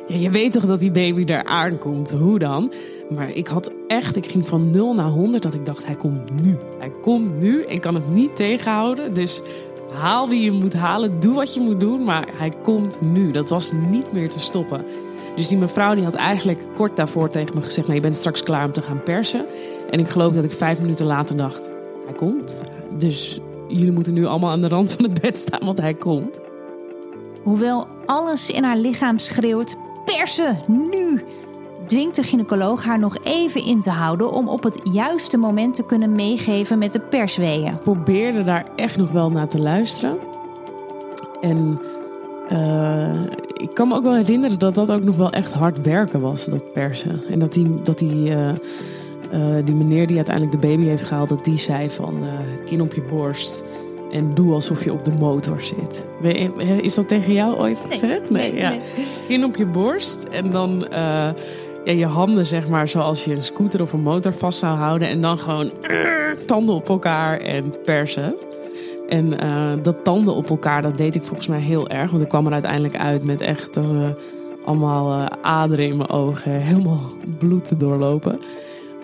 [0.07, 2.71] Ja, je weet toch dat die baby daar aankomt, hoe dan?
[3.09, 6.43] Maar ik had echt, ik ging van 0 naar 100 dat ik dacht, hij komt
[6.43, 6.57] nu.
[6.79, 9.13] Hij komt nu en kan het niet tegenhouden.
[9.13, 9.41] Dus
[9.93, 13.31] haal wie je moet halen, doe wat je moet doen, maar hij komt nu.
[13.31, 14.85] Dat was niet meer te stoppen.
[15.35, 18.43] Dus die mevrouw die had eigenlijk kort daarvoor tegen me gezegd: nou, je bent straks
[18.43, 19.45] klaar om te gaan persen.
[19.89, 21.71] En ik geloof dat ik vijf minuten later dacht:
[22.05, 22.63] hij komt.
[22.97, 26.39] Dus jullie moeten nu allemaal aan de rand van het bed staan, want hij komt.
[27.43, 31.23] Hoewel alles in haar lichaam schreeuwt: persen, nu!
[31.87, 35.83] Dwingt de gynaecoloog haar nog even in te houden om op het juiste moment te
[35.83, 37.73] kunnen meegeven met de persweeën.
[37.73, 40.17] Ik probeerde daar echt nog wel naar te luisteren.
[41.41, 41.81] En
[42.49, 43.23] eh,
[43.53, 46.45] ik kan me ook wel herinneren dat dat ook nog wel echt hard werken was,
[46.45, 47.21] dat persen.
[47.29, 51.29] En dat die, dat die, eh, eh, die meneer die uiteindelijk de baby heeft gehaald,
[51.29, 52.23] dat die zei van
[52.65, 53.63] kin op je borst.
[54.11, 56.05] En doe alsof je op de motor zit.
[56.81, 58.29] Is dat tegen jou ooit gezegd?
[58.29, 58.69] nee, ja.
[58.69, 58.79] nee.
[59.27, 60.23] Kin op je borst.
[60.23, 60.87] En dan,
[61.87, 65.07] ja, je handen, zeg maar, zoals je een scooter of een motor vast zou houden.
[65.07, 65.71] En dan gewoon
[66.45, 68.35] tanden op elkaar en persen.
[69.09, 72.11] En uh, dat tanden op elkaar, dat deed ik volgens mij heel erg.
[72.11, 73.79] Want ik kwam er uiteindelijk uit met echt
[74.65, 76.51] allemaal uh, aderen in mijn ogen.
[76.71, 77.01] Helemaal
[77.37, 78.39] bloed te doorlopen.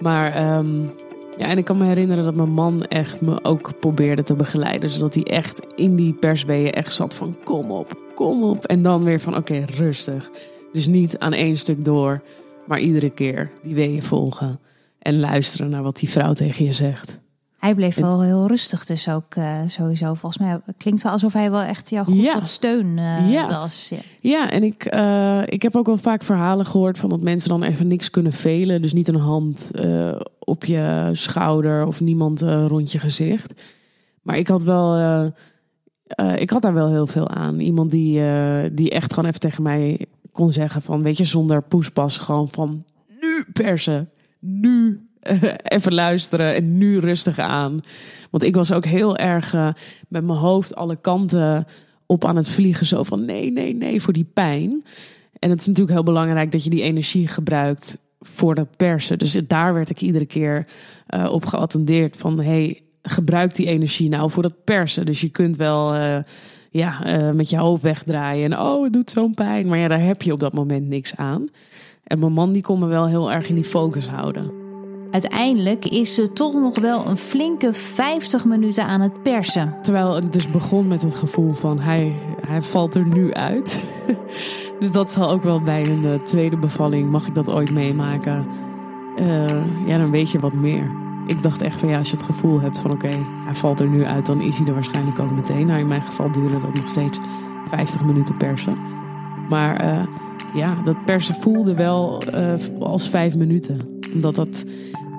[0.02, 0.92] Maar um,
[1.38, 4.82] ja, en ik kan me herinneren dat mijn man echt me ook probeerde te begeleiden.
[4.82, 8.66] Dus dat hij echt in die persweeën echt zat van kom op, kom op.
[8.66, 10.30] En dan weer van oké, rustig.
[10.74, 12.22] Dus niet aan één stuk door,
[12.68, 14.60] maar iedere keer die weeën volgen.
[15.00, 17.22] En luisteren naar wat die vrouw tegen je zegt.
[17.58, 20.14] Hij bleef wel heel rustig, dus ook uh, sowieso.
[20.14, 22.34] Volgens mij klinkt wel alsof hij wel echt jou goed Ja.
[22.34, 23.48] tot steun uh, Ja.
[23.48, 23.90] was.
[23.90, 23.98] Ja.
[24.22, 27.64] Ja, en ik, eh, ik heb ook wel vaak verhalen gehoord van dat mensen dan
[27.64, 28.82] even niks kunnen velen.
[28.82, 33.62] Dus niet een hand eh, op je schouder of niemand eh, rond je gezicht.
[34.22, 35.26] Maar ik had wel, eh,
[36.06, 37.60] eh, ik had daar wel heel veel aan.
[37.60, 41.62] Iemand die, eh, die echt gewoon even tegen mij kon zeggen van, weet je, zonder
[41.62, 42.86] poespas, gewoon van
[43.22, 47.82] nu persen, nu eh, even luisteren en nu rustig aan.
[48.30, 49.68] Want ik was ook heel erg eh,
[50.08, 51.66] met mijn hoofd alle kanten
[52.06, 52.86] op aan het vliegen.
[52.86, 54.84] Zo van nee, nee, nee, voor die pijn.
[55.40, 59.18] En het is natuurlijk heel belangrijk dat je die energie gebruikt voor dat persen.
[59.18, 60.68] Dus daar werd ik iedere keer
[61.08, 65.06] eh, op geattendeerd van hey, gebruik die energie nou voor dat persen.
[65.06, 65.94] Dus je kunt wel
[66.74, 69.68] ja, eh, met je hoofd wegdraaien en oh, het doet zo'n pijn.
[69.68, 71.48] Maar ja, daar heb je op dat moment niks aan.
[72.04, 74.52] En mijn man die kon me wel heel erg in die focus houden.
[75.12, 79.76] Uiteindelijk is ze toch nog wel een flinke 50 minuten aan het persen.
[79.82, 82.14] Terwijl het dus begon met het gevoel van hij,
[82.48, 83.90] hij valt er nu uit.
[84.80, 88.46] dus dat zal ook wel bij een eh, tweede bevalling, mag ik dat ooit meemaken.
[89.16, 90.92] Eh, ja, dan weet je wat meer.
[91.28, 93.10] Ik dacht echt van ja, als je het gevoel hebt van oké,
[93.46, 95.66] hij valt er nu uit, dan is hij er waarschijnlijk ook meteen.
[95.66, 97.20] Nou, in mijn geval duurde dat nog steeds
[97.70, 98.78] 50 minuten persen.
[99.50, 100.04] Maar eh,
[100.54, 103.80] ja, dat persen voelde wel eh, als vijf minuten.
[104.14, 104.66] Omdat dat,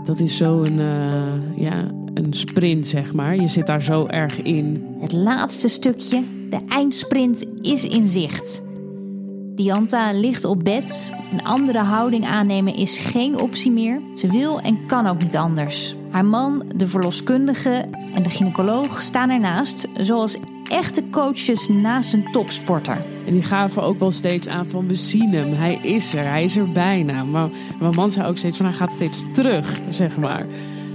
[0.04, 3.36] dat is zo'n eh, ja, een sprint, zeg maar.
[3.36, 4.84] Je zit daar zo erg in.
[5.00, 8.62] Het laatste stukje, de eindsprint, is in zicht.
[9.54, 11.10] Dianta ligt op bed.
[11.32, 14.00] Een andere houding aannemen is geen optie meer.
[14.14, 15.94] Ze wil en kan ook niet anders.
[16.10, 20.36] Haar man, de verloskundige en de gynaecoloog staan ernaast, zoals
[20.70, 23.06] echte coaches naast een topsporter.
[23.26, 26.44] En die gaven ook wel steeds aan van we zien hem, hij is er, hij
[26.44, 27.24] is er bijna.
[27.24, 30.46] Maar mijn man zei ook steeds van hij gaat steeds terug, zeg maar.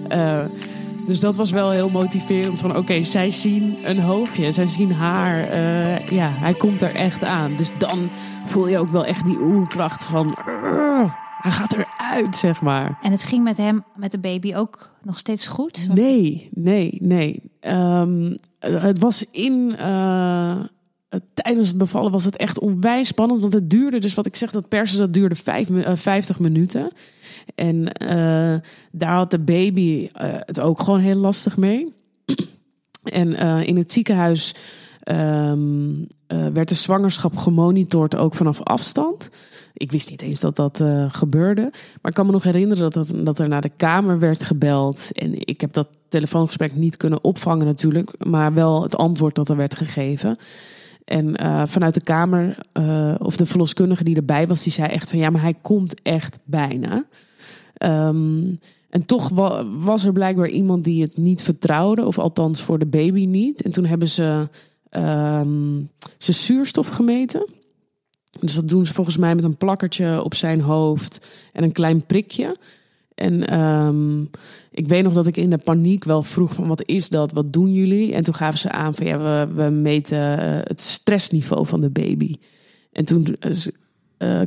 [0.07, 0.45] Eh,
[1.09, 5.43] dus dat was wel heel motiverend van oké, zij zien een hoofdje, zij zien haar.
[5.49, 7.55] eh, ja, hij komt er echt aan.
[7.55, 8.09] Dus dan
[8.45, 12.97] voel je ook wel echt die oerkracht van "Urgh, hij gaat eruit, zeg maar.
[13.01, 15.87] En het ging met hem, met de baby, ook nog steeds goed.
[15.93, 17.41] Nee, nee, nee.
[17.59, 19.75] Ehm, het was in.
[19.77, 20.57] eh,
[21.33, 23.41] tijdens het bevallen was het echt onwijs spannend.
[23.41, 26.39] Want het duurde, dus wat ik zeg, dat persen, dat duurde vijf, mi- eh, 50
[26.39, 26.89] minuten.
[27.55, 28.55] En eh,
[28.91, 31.93] daar had de baby eh, het ook gewoon heel lastig mee.
[33.03, 34.55] En eh, in het ziekenhuis
[35.03, 39.29] ehm, eh, werd de zwangerschap gemonitord ook vanaf afstand.
[39.73, 41.61] Ik wist niet eens dat dat gebeurde.
[41.71, 45.09] Maar ik kan me nog herinneren dat, dat, er naar de kamer werd gebeld.
[45.11, 48.25] En ik heb dat telefoongesprek niet kunnen opvangen natuurlijk.
[48.25, 50.37] Maar wel het antwoord dat er werd gegeven.
[51.05, 51.35] En
[51.67, 52.57] vanuit de kamer,
[53.19, 56.39] of de verloskundige die erbij was, die zei echt van ja, maar hij komt echt
[56.43, 57.05] bijna.
[57.79, 58.43] Ehm,
[58.89, 62.85] en toch wa- was er blijkbaar iemand die het niet vertrouwde, of althans voor de
[62.85, 63.61] baby niet.
[63.61, 64.47] En toen hebben ze,
[66.17, 67.47] ze zuurstof gemeten.
[68.39, 72.05] Dus dat doen ze volgens mij met een plakkertje op zijn hoofd en een klein
[72.05, 72.55] prikje.
[73.15, 74.21] En ehm,
[74.71, 77.53] ik weet nog dat ik in de paniek wel vroeg van wat is dat, wat
[77.53, 78.13] doen jullie?
[78.13, 81.89] En toen gaven ze aan van ja, we, we meten eh, het stressniveau van de
[81.89, 82.35] baby.
[82.91, 83.35] En toen
[84.17, 84.41] eh,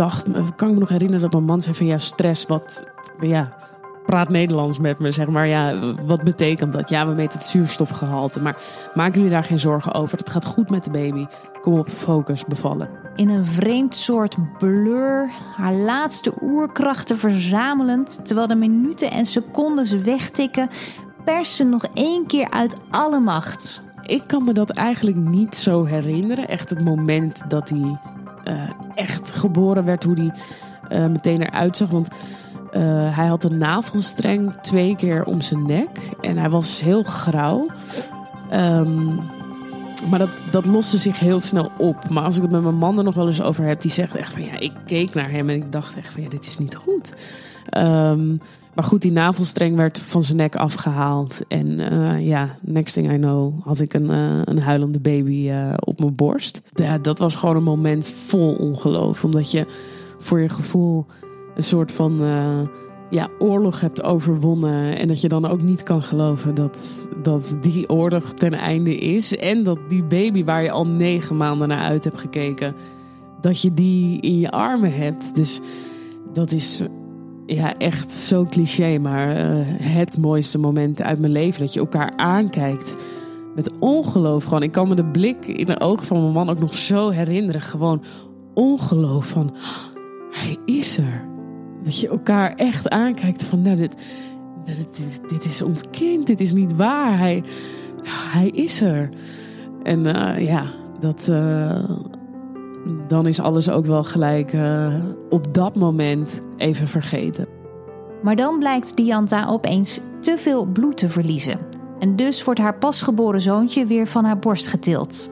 [0.00, 2.84] dacht, kan ik me nog herinneren dat mijn man zei van ja, stress, wat,
[3.20, 3.48] ja,
[4.06, 5.46] praat Nederlands met me, zeg maar.
[5.46, 6.88] Ja, wat betekent dat?
[6.88, 8.56] Ja, we meten het zuurstofgehalte, maar
[8.94, 10.18] maken jullie daar geen zorgen over?
[10.18, 11.26] Het gaat goed met de baby.
[11.60, 12.88] Kom op, focus, bevallen.
[13.16, 20.68] In een vreemd soort blur, haar laatste oerkrachten verzamelend, terwijl de minuten en secondes wegtikken,
[21.24, 23.82] perst ze nog één keer uit alle macht.
[24.02, 26.48] Ik kan me dat eigenlijk niet zo herinneren.
[26.48, 27.98] Echt het moment dat hij
[28.44, 28.54] eh,
[28.94, 30.32] echt geboren werd, hoe hij
[30.88, 31.90] eh, meteen eruit zag.
[31.90, 32.08] Want
[32.72, 36.10] eh, hij had een navelstreng twee keer om zijn nek.
[36.20, 37.66] En hij was heel grauw.
[38.50, 39.16] Ehm,
[40.08, 42.08] maar dat, dat loste zich heel snel op.
[42.08, 44.14] Maar als ik het met mijn man er nog wel eens over heb, die zegt
[44.14, 46.58] echt van ja, ik keek naar hem en ik dacht echt van ja, dit is
[46.58, 47.14] niet goed.
[47.64, 48.36] Ehm,
[48.74, 51.40] maar goed, die navelstreng werd van zijn nek afgehaald.
[51.48, 55.72] En eh, ja, next thing I know had ik een, eh, een huilende baby eh,
[55.78, 56.60] op mijn borst.
[56.74, 59.24] Ja, dat was gewoon een moment vol ongeloof.
[59.24, 59.66] Omdat je
[60.18, 61.06] voor je gevoel
[61.54, 62.20] een soort van
[63.10, 64.98] ja, oorlog hebt overwonnen.
[64.98, 69.36] En dat je dan ook niet kan geloven dat, dat die oorlog ten einde is.
[69.36, 72.74] En dat die baby waar je al negen maanden naar uit hebt gekeken,
[73.40, 75.34] dat je die in je armen hebt.
[75.34, 75.60] Dus
[76.32, 76.84] dat is
[77.46, 81.60] ja, echt zo cliché, maar uh, het mooiste moment uit mijn leven.
[81.60, 82.96] Dat je elkaar aankijkt
[83.54, 84.44] met ongeloof.
[84.44, 87.08] Gewoon, ik kan me de blik in de ogen van mijn man ook nog zo
[87.08, 87.60] herinneren.
[87.60, 88.02] Gewoon
[88.54, 89.54] ongeloof van,
[90.30, 91.29] hij is er.
[91.82, 93.94] Dat je elkaar echt aankijkt van, nou, dit,
[94.64, 97.18] dit, dit is ons kind, dit is niet waar.
[97.18, 97.42] Hij,
[98.04, 99.08] hij is er.
[99.82, 100.64] En uh, ja,
[100.98, 101.84] dat, uh,
[103.08, 104.94] dan is alles ook wel gelijk uh,
[105.30, 107.46] op dat moment even vergeten.
[108.22, 111.58] Maar dan blijkt Dianta opeens te veel bloed te verliezen.
[111.98, 115.30] En dus wordt haar pasgeboren zoontje weer van haar borst getild.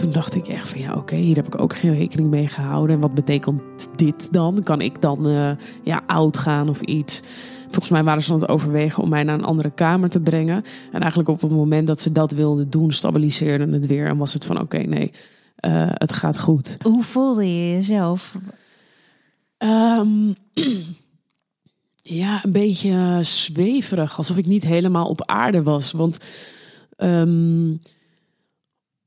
[0.00, 2.94] Toen dacht ik echt van ja, oké, hier heb ik ook geen rekening mee gehouden.
[2.94, 3.62] En wat betekent
[3.96, 4.62] dit dan?
[4.62, 5.50] Kan ik dan uh,
[5.82, 7.20] ja, oud gaan of iets?
[7.62, 10.64] Volgens mij waren ze aan het overwegen om mij naar een andere kamer te brengen.
[10.92, 14.06] En eigenlijk op het moment dat ze dat wilden doen, stabiliseerde het weer.
[14.06, 15.12] En was het van oké, nee,
[15.66, 16.76] uh, het gaat goed.
[16.82, 18.38] Hoe voelde je jezelf?
[19.58, 20.34] Um,
[22.20, 24.16] ja, een beetje zweverig.
[24.16, 25.92] Alsof ik niet helemaal op aarde was.
[25.92, 26.18] Want
[26.96, 27.80] um,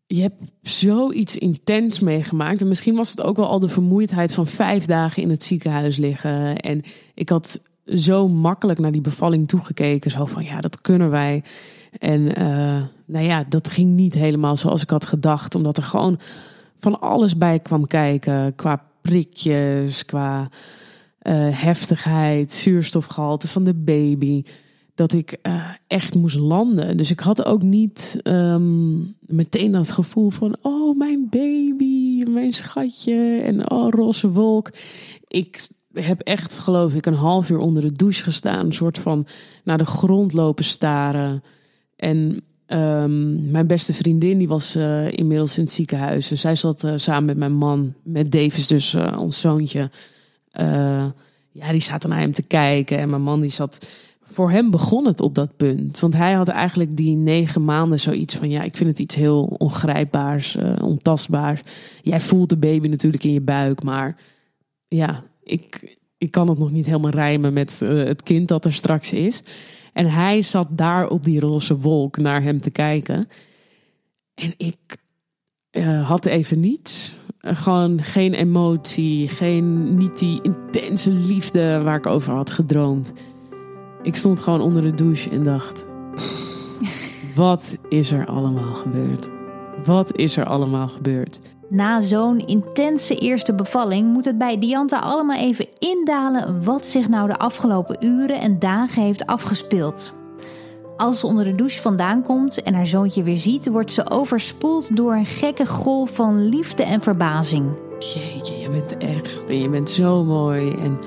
[0.07, 2.61] je hebt zoiets intens meegemaakt.
[2.61, 5.97] En misschien was het ook wel al de vermoeidheid van vijf dagen in het ziekenhuis
[5.97, 6.57] liggen.
[6.57, 6.81] En
[7.13, 10.11] ik had zo makkelijk naar die bevalling toegekeken.
[10.11, 11.43] Zo van ja, dat kunnen wij.
[11.99, 15.55] En uh, nou ja, dat ging niet helemaal zoals ik had gedacht.
[15.55, 16.19] Omdat er gewoon
[16.79, 18.55] van alles bij kwam kijken.
[18.55, 24.43] Qua prikjes, qua uh, heftigheid, zuurstofgehalte van de baby.
[24.95, 26.97] Dat ik uh, echt moest landen.
[26.97, 33.39] Dus ik had ook niet um, meteen dat gevoel van: oh, mijn baby, mijn schatje
[33.43, 34.69] en oh, roze wolk.
[35.27, 38.65] Ik heb echt, geloof ik, een half uur onder de douche gestaan.
[38.65, 39.27] Een soort van
[39.63, 41.43] naar de grond lopen staren.
[41.95, 46.31] En um, mijn beste vriendin, die was uh, inmiddels in het ziekenhuis.
[46.31, 49.91] En zij zat uh, samen met mijn man, met Davis, dus ons zoontje.
[51.51, 52.97] ja, die zaten naar hem te kijken.
[52.97, 53.87] En mijn man die zat.
[54.33, 55.99] Voor hem begon het op dat punt.
[55.99, 59.43] Want hij had eigenlijk die negen maanden zoiets van: ja, ik vind het iets heel
[59.57, 61.61] ongrijpbaars, ontastbaars.
[62.01, 64.21] Jij voelt de baby natuurlijk in je buik, maar
[64.87, 69.11] ja, ik, ik kan het nog niet helemaal rijmen met het kind dat er straks
[69.13, 69.43] is.
[69.93, 73.27] En hij zat daar op die roze wolk naar hem te kijken.
[74.33, 74.97] En ik
[75.71, 77.17] uh, had even niets.
[77.41, 83.13] Uh, gewoon geen emotie, geen, niet die intense liefde waar ik over had gedroomd.
[84.03, 85.85] Ik stond gewoon onder de douche en dacht:
[87.35, 89.29] wat is er allemaal gebeurd?
[89.85, 91.39] Wat is er allemaal gebeurd?
[91.69, 97.27] Na zo'n intense eerste bevalling moet het bij Dianta allemaal even indalen wat zich nou
[97.27, 100.13] de afgelopen uren en dagen heeft afgespeeld.
[100.97, 104.95] Als ze onder de douche vandaan komt en haar zoontje weer ziet, wordt ze overspoeld
[104.95, 107.65] door een gekke golf van liefde en verbazing.
[107.99, 110.97] Jeetje, je bent echt en je bent zo mooi en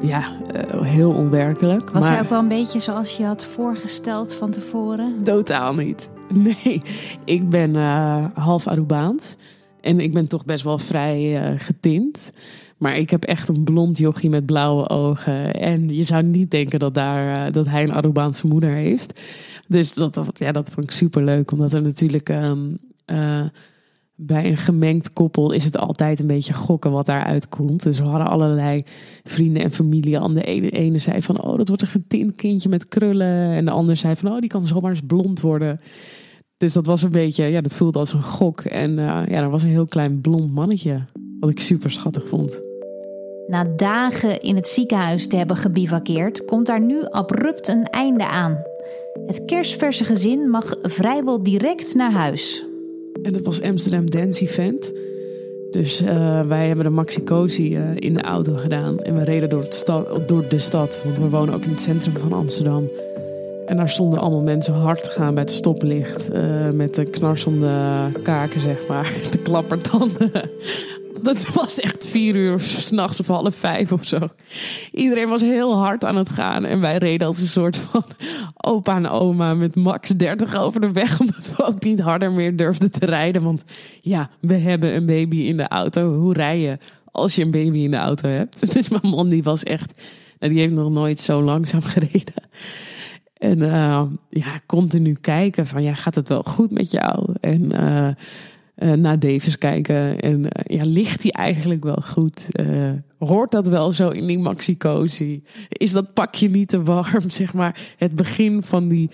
[0.00, 1.90] ja, uh, heel onwerkelijk.
[1.90, 2.12] Was maar...
[2.12, 5.22] hij ook wel een beetje zoals je had voorgesteld van tevoren?
[5.22, 6.08] Totaal niet.
[6.34, 6.82] Nee,
[7.24, 9.36] ik ben uh, half Arubaans.
[9.80, 12.32] En ik ben toch best wel vrij uh, getint.
[12.76, 15.54] Maar ik heb echt een blond jochie met blauwe ogen.
[15.54, 19.20] En je zou niet denken dat, daar, uh, dat hij een Arubaanse moeder heeft.
[19.68, 21.50] Dus dat, dat, ja, dat vond ik super leuk.
[21.52, 23.44] Omdat er natuurlijk um, uh,
[24.22, 27.82] bij een gemengd koppel is het altijd een beetje gokken wat daaruit komt.
[27.82, 28.82] Dus we hadden allerlei
[29.22, 30.18] vrienden en familie.
[30.18, 33.50] En de ene, ene zei van, oh, dat wordt een getint kindje met krullen.
[33.50, 35.80] En de ander zei van, oh, die kan zomaar eens blond worden.
[36.56, 38.60] Dus dat was een beetje, ja, dat voelde als een gok.
[38.60, 41.06] En uh, ja, er was een heel klein blond mannetje,
[41.40, 42.60] wat ik super schattig vond.
[43.46, 48.62] Na dagen in het ziekenhuis te hebben gebivakkeerd, komt daar nu abrupt een einde aan.
[49.26, 52.64] Het kerstverse gezin mag vrijwel direct naar huis.
[53.22, 54.92] En dat was Amsterdam Dance Event.
[55.70, 59.00] Dus uh, wij hebben de Maxi Cosi uh, in de auto gedaan.
[59.00, 62.16] En we reden door, stad, door de stad, want we wonen ook in het centrum
[62.16, 62.90] van Amsterdam.
[63.66, 66.32] En daar stonden allemaal mensen hard te gaan bij het stoplicht.
[66.32, 69.12] Uh, met de knarsende kaken, zeg maar.
[69.30, 70.30] De klappertanden.
[71.22, 74.18] Dat was echt vier uur s'nachts of half vijf of zo.
[74.92, 76.64] Iedereen was heel hard aan het gaan.
[76.64, 78.04] En wij reden als een soort van
[78.56, 81.18] opa en oma met max 30 over de weg.
[81.20, 83.42] Omdat we ook niet harder meer durfden te rijden.
[83.42, 83.64] Want
[84.00, 86.14] ja, we hebben een baby in de auto.
[86.14, 88.58] Hoe rij je als je een baby in de auto hebt?
[88.74, 90.02] Dus mijn man die was echt...
[90.38, 92.48] Nou, die heeft nog nooit zo langzaam gereden.
[93.40, 97.34] En uh, ja, continu kijken van ja, gaat het wel goed met jou?
[97.40, 98.08] En uh,
[98.82, 100.20] uh, naar Davis kijken.
[100.20, 102.48] En ja, ligt hij eigenlijk wel goed?
[103.18, 104.76] hoort dat wel zo in die maxi
[105.68, 107.30] Is dat pakje niet te warm?
[107.40, 109.10] Zeg maar het begin van die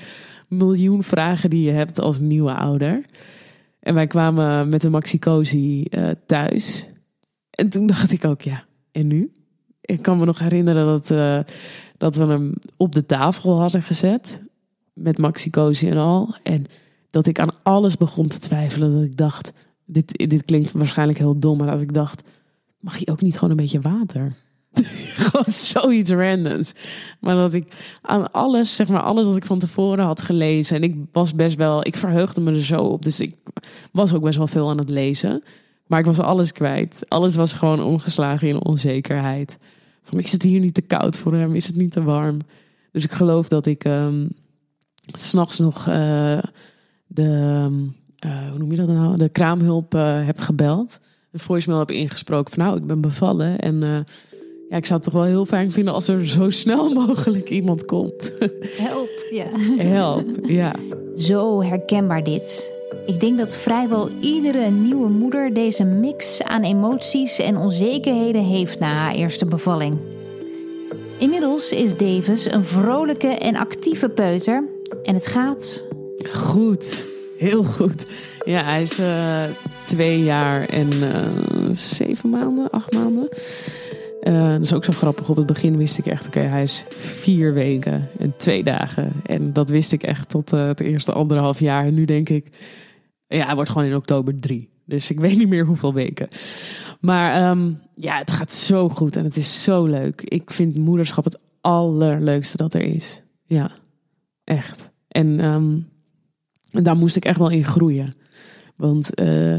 [0.48, 3.04] miljoen vragen die je hebt als nieuwe ouder.
[3.80, 5.18] En wij kwamen met de maxi
[6.26, 6.86] thuis.
[7.50, 9.32] En toen dacht ik ook, ja, en nu?
[9.80, 11.08] Ik kan me nog herinneren dat,
[11.98, 14.42] dat we hem op de tafel hadden gezet.
[14.92, 15.50] Met maxi
[15.88, 16.36] en al.
[16.42, 16.66] En
[17.16, 18.94] dat ik aan alles begon te twijfelen.
[18.94, 19.52] Dat ik dacht,
[19.84, 22.22] dit, dit klinkt waarschijnlijk heel dom, maar dat ik dacht,
[22.80, 24.32] mag je ook niet gewoon een beetje water?
[25.22, 26.72] gewoon zoiets randoms.
[27.20, 30.76] Maar dat ik aan alles, zeg maar, alles wat ik van tevoren had gelezen.
[30.76, 33.02] En ik was best wel, ik verheugde me er zo op.
[33.02, 33.34] Dus ik
[33.92, 35.42] was ook best wel veel aan het lezen.
[35.86, 37.04] Maar ik was alles kwijt.
[37.08, 39.58] Alles was gewoon omgeslagen in onzekerheid.
[40.10, 41.54] Is het hier niet te koud voor hem?
[41.54, 42.38] Is het niet te warm?
[42.92, 44.28] Dus ik geloof dat ik um,
[45.06, 46.38] s'nachts nog uh,
[47.16, 47.70] de,
[48.26, 49.16] uh, hoe noem je dat nou?
[49.16, 51.00] De kraamhulp uh, heb gebeld.
[51.32, 53.58] Een voicemail heb ingesproken van nou, ik ben bevallen.
[53.58, 54.04] En
[54.68, 57.84] ja, ik zou het toch wel heel fijn vinden als er zo snel mogelijk iemand
[57.84, 58.32] komt.
[58.76, 59.46] Help, ja.
[59.76, 60.74] Help, ja.
[61.16, 62.76] Zo herkenbaar dit.
[63.06, 68.92] Ik denk dat vrijwel iedere nieuwe moeder deze mix aan emoties en onzekerheden heeft na
[68.92, 69.98] haar eerste bevalling.
[71.18, 74.64] Inmiddels is Davis een vrolijke en actieve peuter
[75.02, 75.85] en het gaat.
[76.32, 77.06] Goed,
[77.38, 78.06] heel goed.
[78.44, 79.44] Ja, hij is uh,
[79.84, 83.28] twee jaar en uh, zeven maanden, acht maanden.
[84.22, 85.28] Uh, dat is ook zo grappig.
[85.28, 89.12] Op het begin wist ik echt, oké, hij is vier weken en twee dagen.
[89.24, 91.84] En dat wist ik echt tot het eerste anderhalf jaar.
[91.84, 92.48] En nu denk ik,
[93.26, 94.68] ja, hij wordt gewoon in oktober drie.
[94.84, 96.28] Dus ik weet niet meer hoeveel weken.
[97.00, 100.20] Maar um, ja, het gaat zo goed en het is zo leuk.
[100.22, 103.22] Ik vind moederschap het allerleukste dat er is.
[103.44, 103.70] Ja,
[104.44, 104.90] echt.
[105.08, 105.88] En um,
[106.82, 108.12] daar moest ik echt wel in groeien.
[108.76, 109.58] Want uh,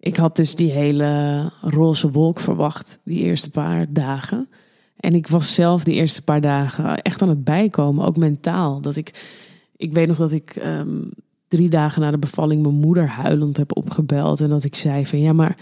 [0.00, 4.48] ik had dus die hele roze wolk verwacht, die eerste paar dagen.
[4.96, 8.80] En ik was zelf die eerste paar dagen echt aan het bijkomen, ook mentaal.
[8.80, 9.28] Dat ik,
[9.76, 11.10] ik weet nog dat ik um,
[11.48, 14.40] drie dagen na de bevalling mijn moeder huilend heb opgebeld.
[14.40, 15.56] En dat ik zei van ja, maar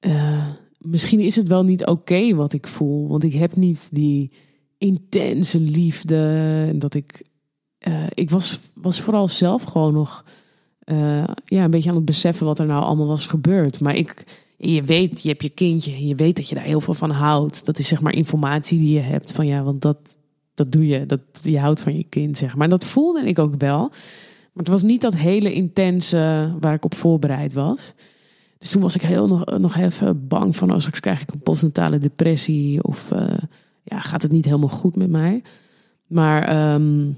[0.00, 0.46] uh,
[0.78, 3.08] misschien is het wel niet oké wat ik voel.
[3.08, 4.32] Want ik heb niet die
[4.78, 6.16] intense liefde.
[6.68, 7.26] En dat ik.
[7.80, 10.24] Uh, ik was, was vooral zelf gewoon nog.
[10.84, 13.80] Uh, ja, een beetje aan het beseffen wat er nou allemaal was gebeurd.
[13.80, 14.24] Maar ik.
[14.60, 16.06] Je weet, je hebt je kindje.
[16.06, 17.64] Je weet dat je daar heel veel van houdt.
[17.64, 19.32] Dat is zeg maar informatie die je hebt.
[19.32, 20.16] Van ja, want dat,
[20.54, 21.06] dat doe je.
[21.06, 22.64] Dat, je houdt van je kind, zeg maar.
[22.64, 23.78] En dat voelde ik ook wel.
[23.78, 27.94] Maar het was niet dat hele intense waar ik op voorbereid was.
[28.58, 31.42] Dus toen was ik heel nog, nog even bang van, oh, straks krijg ik een
[31.42, 33.38] postnatale depressie of uh,
[33.82, 35.42] ja, gaat het niet helemaal goed met mij.
[36.06, 37.16] Maar um,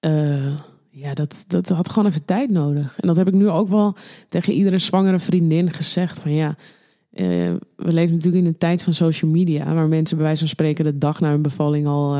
[0.00, 0.56] uh,
[0.90, 3.00] ja, dat, dat had gewoon even tijd nodig.
[3.00, 3.96] En dat heb ik nu ook wel
[4.28, 6.20] tegen iedere zwangere vriendin gezegd.
[6.20, 7.26] Van ja, uh,
[7.76, 10.84] we leven natuurlijk in een tijd van social media, waar mensen bij wijze van spreken
[10.84, 12.14] de dag na hun bevalling al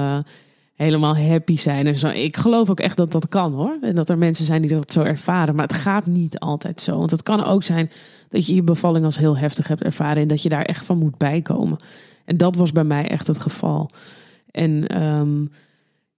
[0.81, 1.87] helemaal happy zijn.
[1.87, 2.09] En zo.
[2.09, 3.79] Ik geloof ook echt dat dat kan hoor.
[3.81, 5.55] En dat er mensen zijn die dat zo ervaren.
[5.55, 6.99] Maar het gaat niet altijd zo.
[6.99, 7.91] Want het kan ook zijn
[8.29, 10.23] dat je je bevalling als heel heftig hebt ervaren.
[10.23, 11.79] En dat je daar echt van moet bijkomen.
[12.25, 13.91] En dat was bij mij echt het geval.
[14.51, 15.51] En um,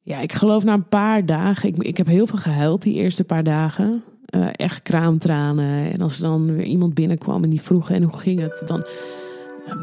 [0.03, 1.69] ja, ik geloof na een paar dagen.
[1.69, 4.03] Ik, ik heb heel veel gehuild die eerste paar dagen.
[4.37, 5.93] Uh, echt kraamtranen.
[5.93, 8.63] En als er dan weer iemand binnenkwam en die vroeg: en hoe ging het?
[8.67, 8.87] Dan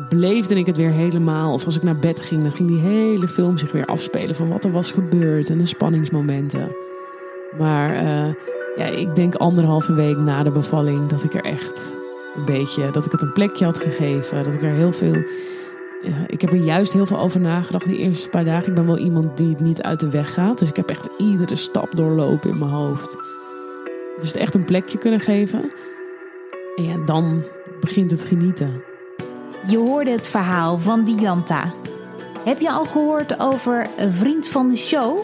[0.10, 1.54] beleefde ik het weer helemaal.
[1.54, 4.50] Of als ik naar bed ging, dan ging die hele film zich weer afspelen van
[4.50, 6.76] wat er was gebeurd en de spanningsmomenten.
[7.58, 8.34] Maar uh,
[8.76, 11.98] ja, ik denk anderhalve week na de bevalling dat ik er echt
[12.36, 14.44] een beetje, dat ik het een plekje had gegeven.
[14.44, 15.24] Dat ik er heel veel,
[16.04, 18.70] uh, ik heb er juist heel veel over nagedacht die eerste paar dagen.
[18.70, 20.60] Ik ben wel iemand die het niet uit de weg gaat.
[20.60, 23.18] Dus ik heb echt iedere stap doorlopen in mijn hoofd.
[24.20, 25.72] Dus het echt een plekje kunnen geven.
[26.76, 27.44] En ja, dan
[27.80, 28.82] begint het genieten.
[29.68, 31.74] Je hoorde het verhaal van Dianta.
[32.44, 35.20] Heb je al gehoord over een vriend van de show?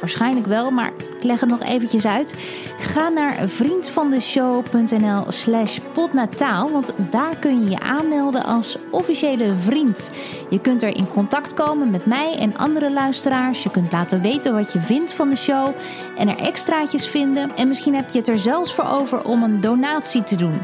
[0.00, 2.34] Waarschijnlijk wel, maar ik leg het nog eventjes uit.
[2.78, 10.10] Ga naar vriendvandeshow.nl slash potnataal, want daar kun je je aanmelden als officiële vriend.
[10.50, 13.62] Je kunt er in contact komen met mij en andere luisteraars.
[13.62, 15.68] Je kunt laten weten wat je vindt van de show
[16.16, 17.56] en er extraatjes vinden.
[17.56, 20.54] En misschien heb je het er zelfs voor over om een donatie te doen.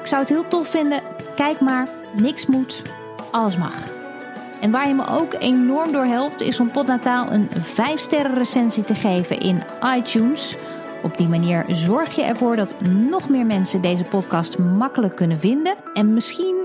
[0.00, 1.00] Ik zou het heel tof vinden.
[1.36, 2.82] Kijk maar niks moet,
[3.30, 3.95] alles mag.
[4.60, 8.94] En waar je me ook enorm door helpt, is om Potnataal een 5-sterren recensie te
[8.94, 9.62] geven in
[9.96, 10.56] iTunes.
[11.02, 15.74] Op die manier zorg je ervoor dat nog meer mensen deze podcast makkelijk kunnen vinden.
[15.94, 16.56] En misschien,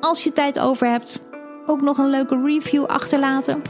[0.00, 1.20] als je tijd over hebt,
[1.66, 3.62] ook nog een leuke review achterlaten.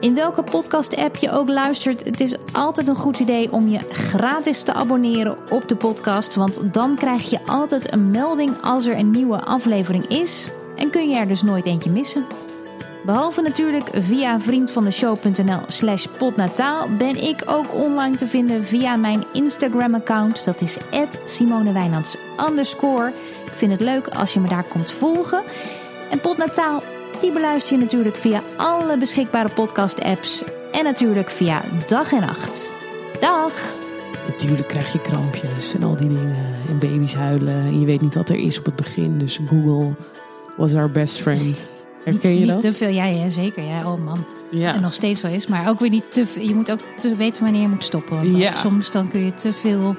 [0.00, 4.62] In welke podcast-app je ook luistert, het is altijd een goed idee om je gratis
[4.62, 6.34] te abonneren op de podcast.
[6.34, 10.50] Want dan krijg je altijd een melding als er een nieuwe aflevering is.
[10.76, 12.24] En kun je er dus nooit eentje missen.
[13.08, 19.94] Behalve natuurlijk via vriendvandeshow.nl slash potnataal ben ik ook online te vinden via mijn Instagram
[19.94, 20.44] account.
[20.44, 20.78] Dat is
[21.26, 22.16] @simonewijnands
[22.48, 23.12] underscore.
[23.44, 25.42] Ik vind het leuk als je me daar komt volgen.
[26.10, 26.82] En potnataal,
[27.20, 30.44] die beluister je natuurlijk via alle beschikbare podcast apps.
[30.72, 32.70] En natuurlijk via dag en nacht.
[33.20, 33.52] Dag!
[34.26, 36.36] Natuurlijk krijg je krampjes en al die dingen.
[36.68, 37.54] En baby's huilen.
[37.54, 39.18] En je weet niet wat er is op het begin.
[39.18, 39.94] Dus Google
[40.56, 41.70] was our best friend.
[42.10, 42.54] Herken je dat?
[42.54, 43.62] Niet te veel, ja, ja zeker.
[43.62, 44.24] Ja, oh man.
[44.50, 44.74] Ja.
[44.74, 45.46] En nog steeds wel is.
[45.46, 46.42] Maar ook weer niet te veel.
[46.42, 48.16] Je moet ook te weten wanneer je moet stoppen.
[48.16, 48.54] Want Ja.
[48.54, 49.96] soms dan kun je te veel.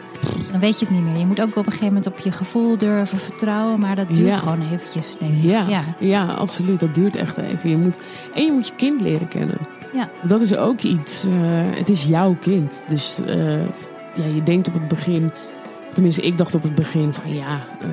[0.51, 1.17] Dan weet je het niet meer.
[1.17, 3.79] Je moet ook op een gegeven moment op je gevoel durven vertrouwen.
[3.79, 4.33] Maar dat duurt Ja.
[4.33, 5.43] gewoon eventjes, denk ik.
[5.43, 5.83] Ja, Ja.
[5.99, 6.25] ja.
[6.33, 6.79] absoluut.
[6.79, 7.69] Dat duurt echt even.
[7.69, 7.99] Je moet,
[8.35, 9.57] en je moet je kind leren kennen.
[9.93, 10.09] Ja.
[10.23, 11.25] Dat is ook iets.
[11.25, 11.31] eh,
[11.77, 12.81] het is jouw kind.
[12.87, 13.61] Dus eh,
[14.15, 15.31] ja, je denkt op het begin...
[15.89, 17.87] Tenminste, ik dacht op het begin van ja, eh,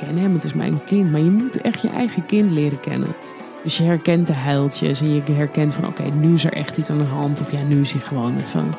[0.00, 0.34] ik ken hem.
[0.34, 1.10] Het is mijn kind.
[1.10, 3.08] Maar je moet echt je eigen kind leren kennen.
[3.62, 5.00] Dus je herkent de huiltjes.
[5.00, 7.40] En je herkent van oké, nu is er echt iets aan de hand.
[7.40, 8.74] Of ja, nu is hij gewoon even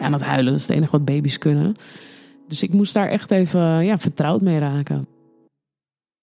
[0.00, 0.52] ja, aan huilen.
[0.52, 1.74] Dat is het enige wat baby's kunnen.
[2.48, 5.06] Dus ik moest daar echt even ja, vertrouwd mee raken.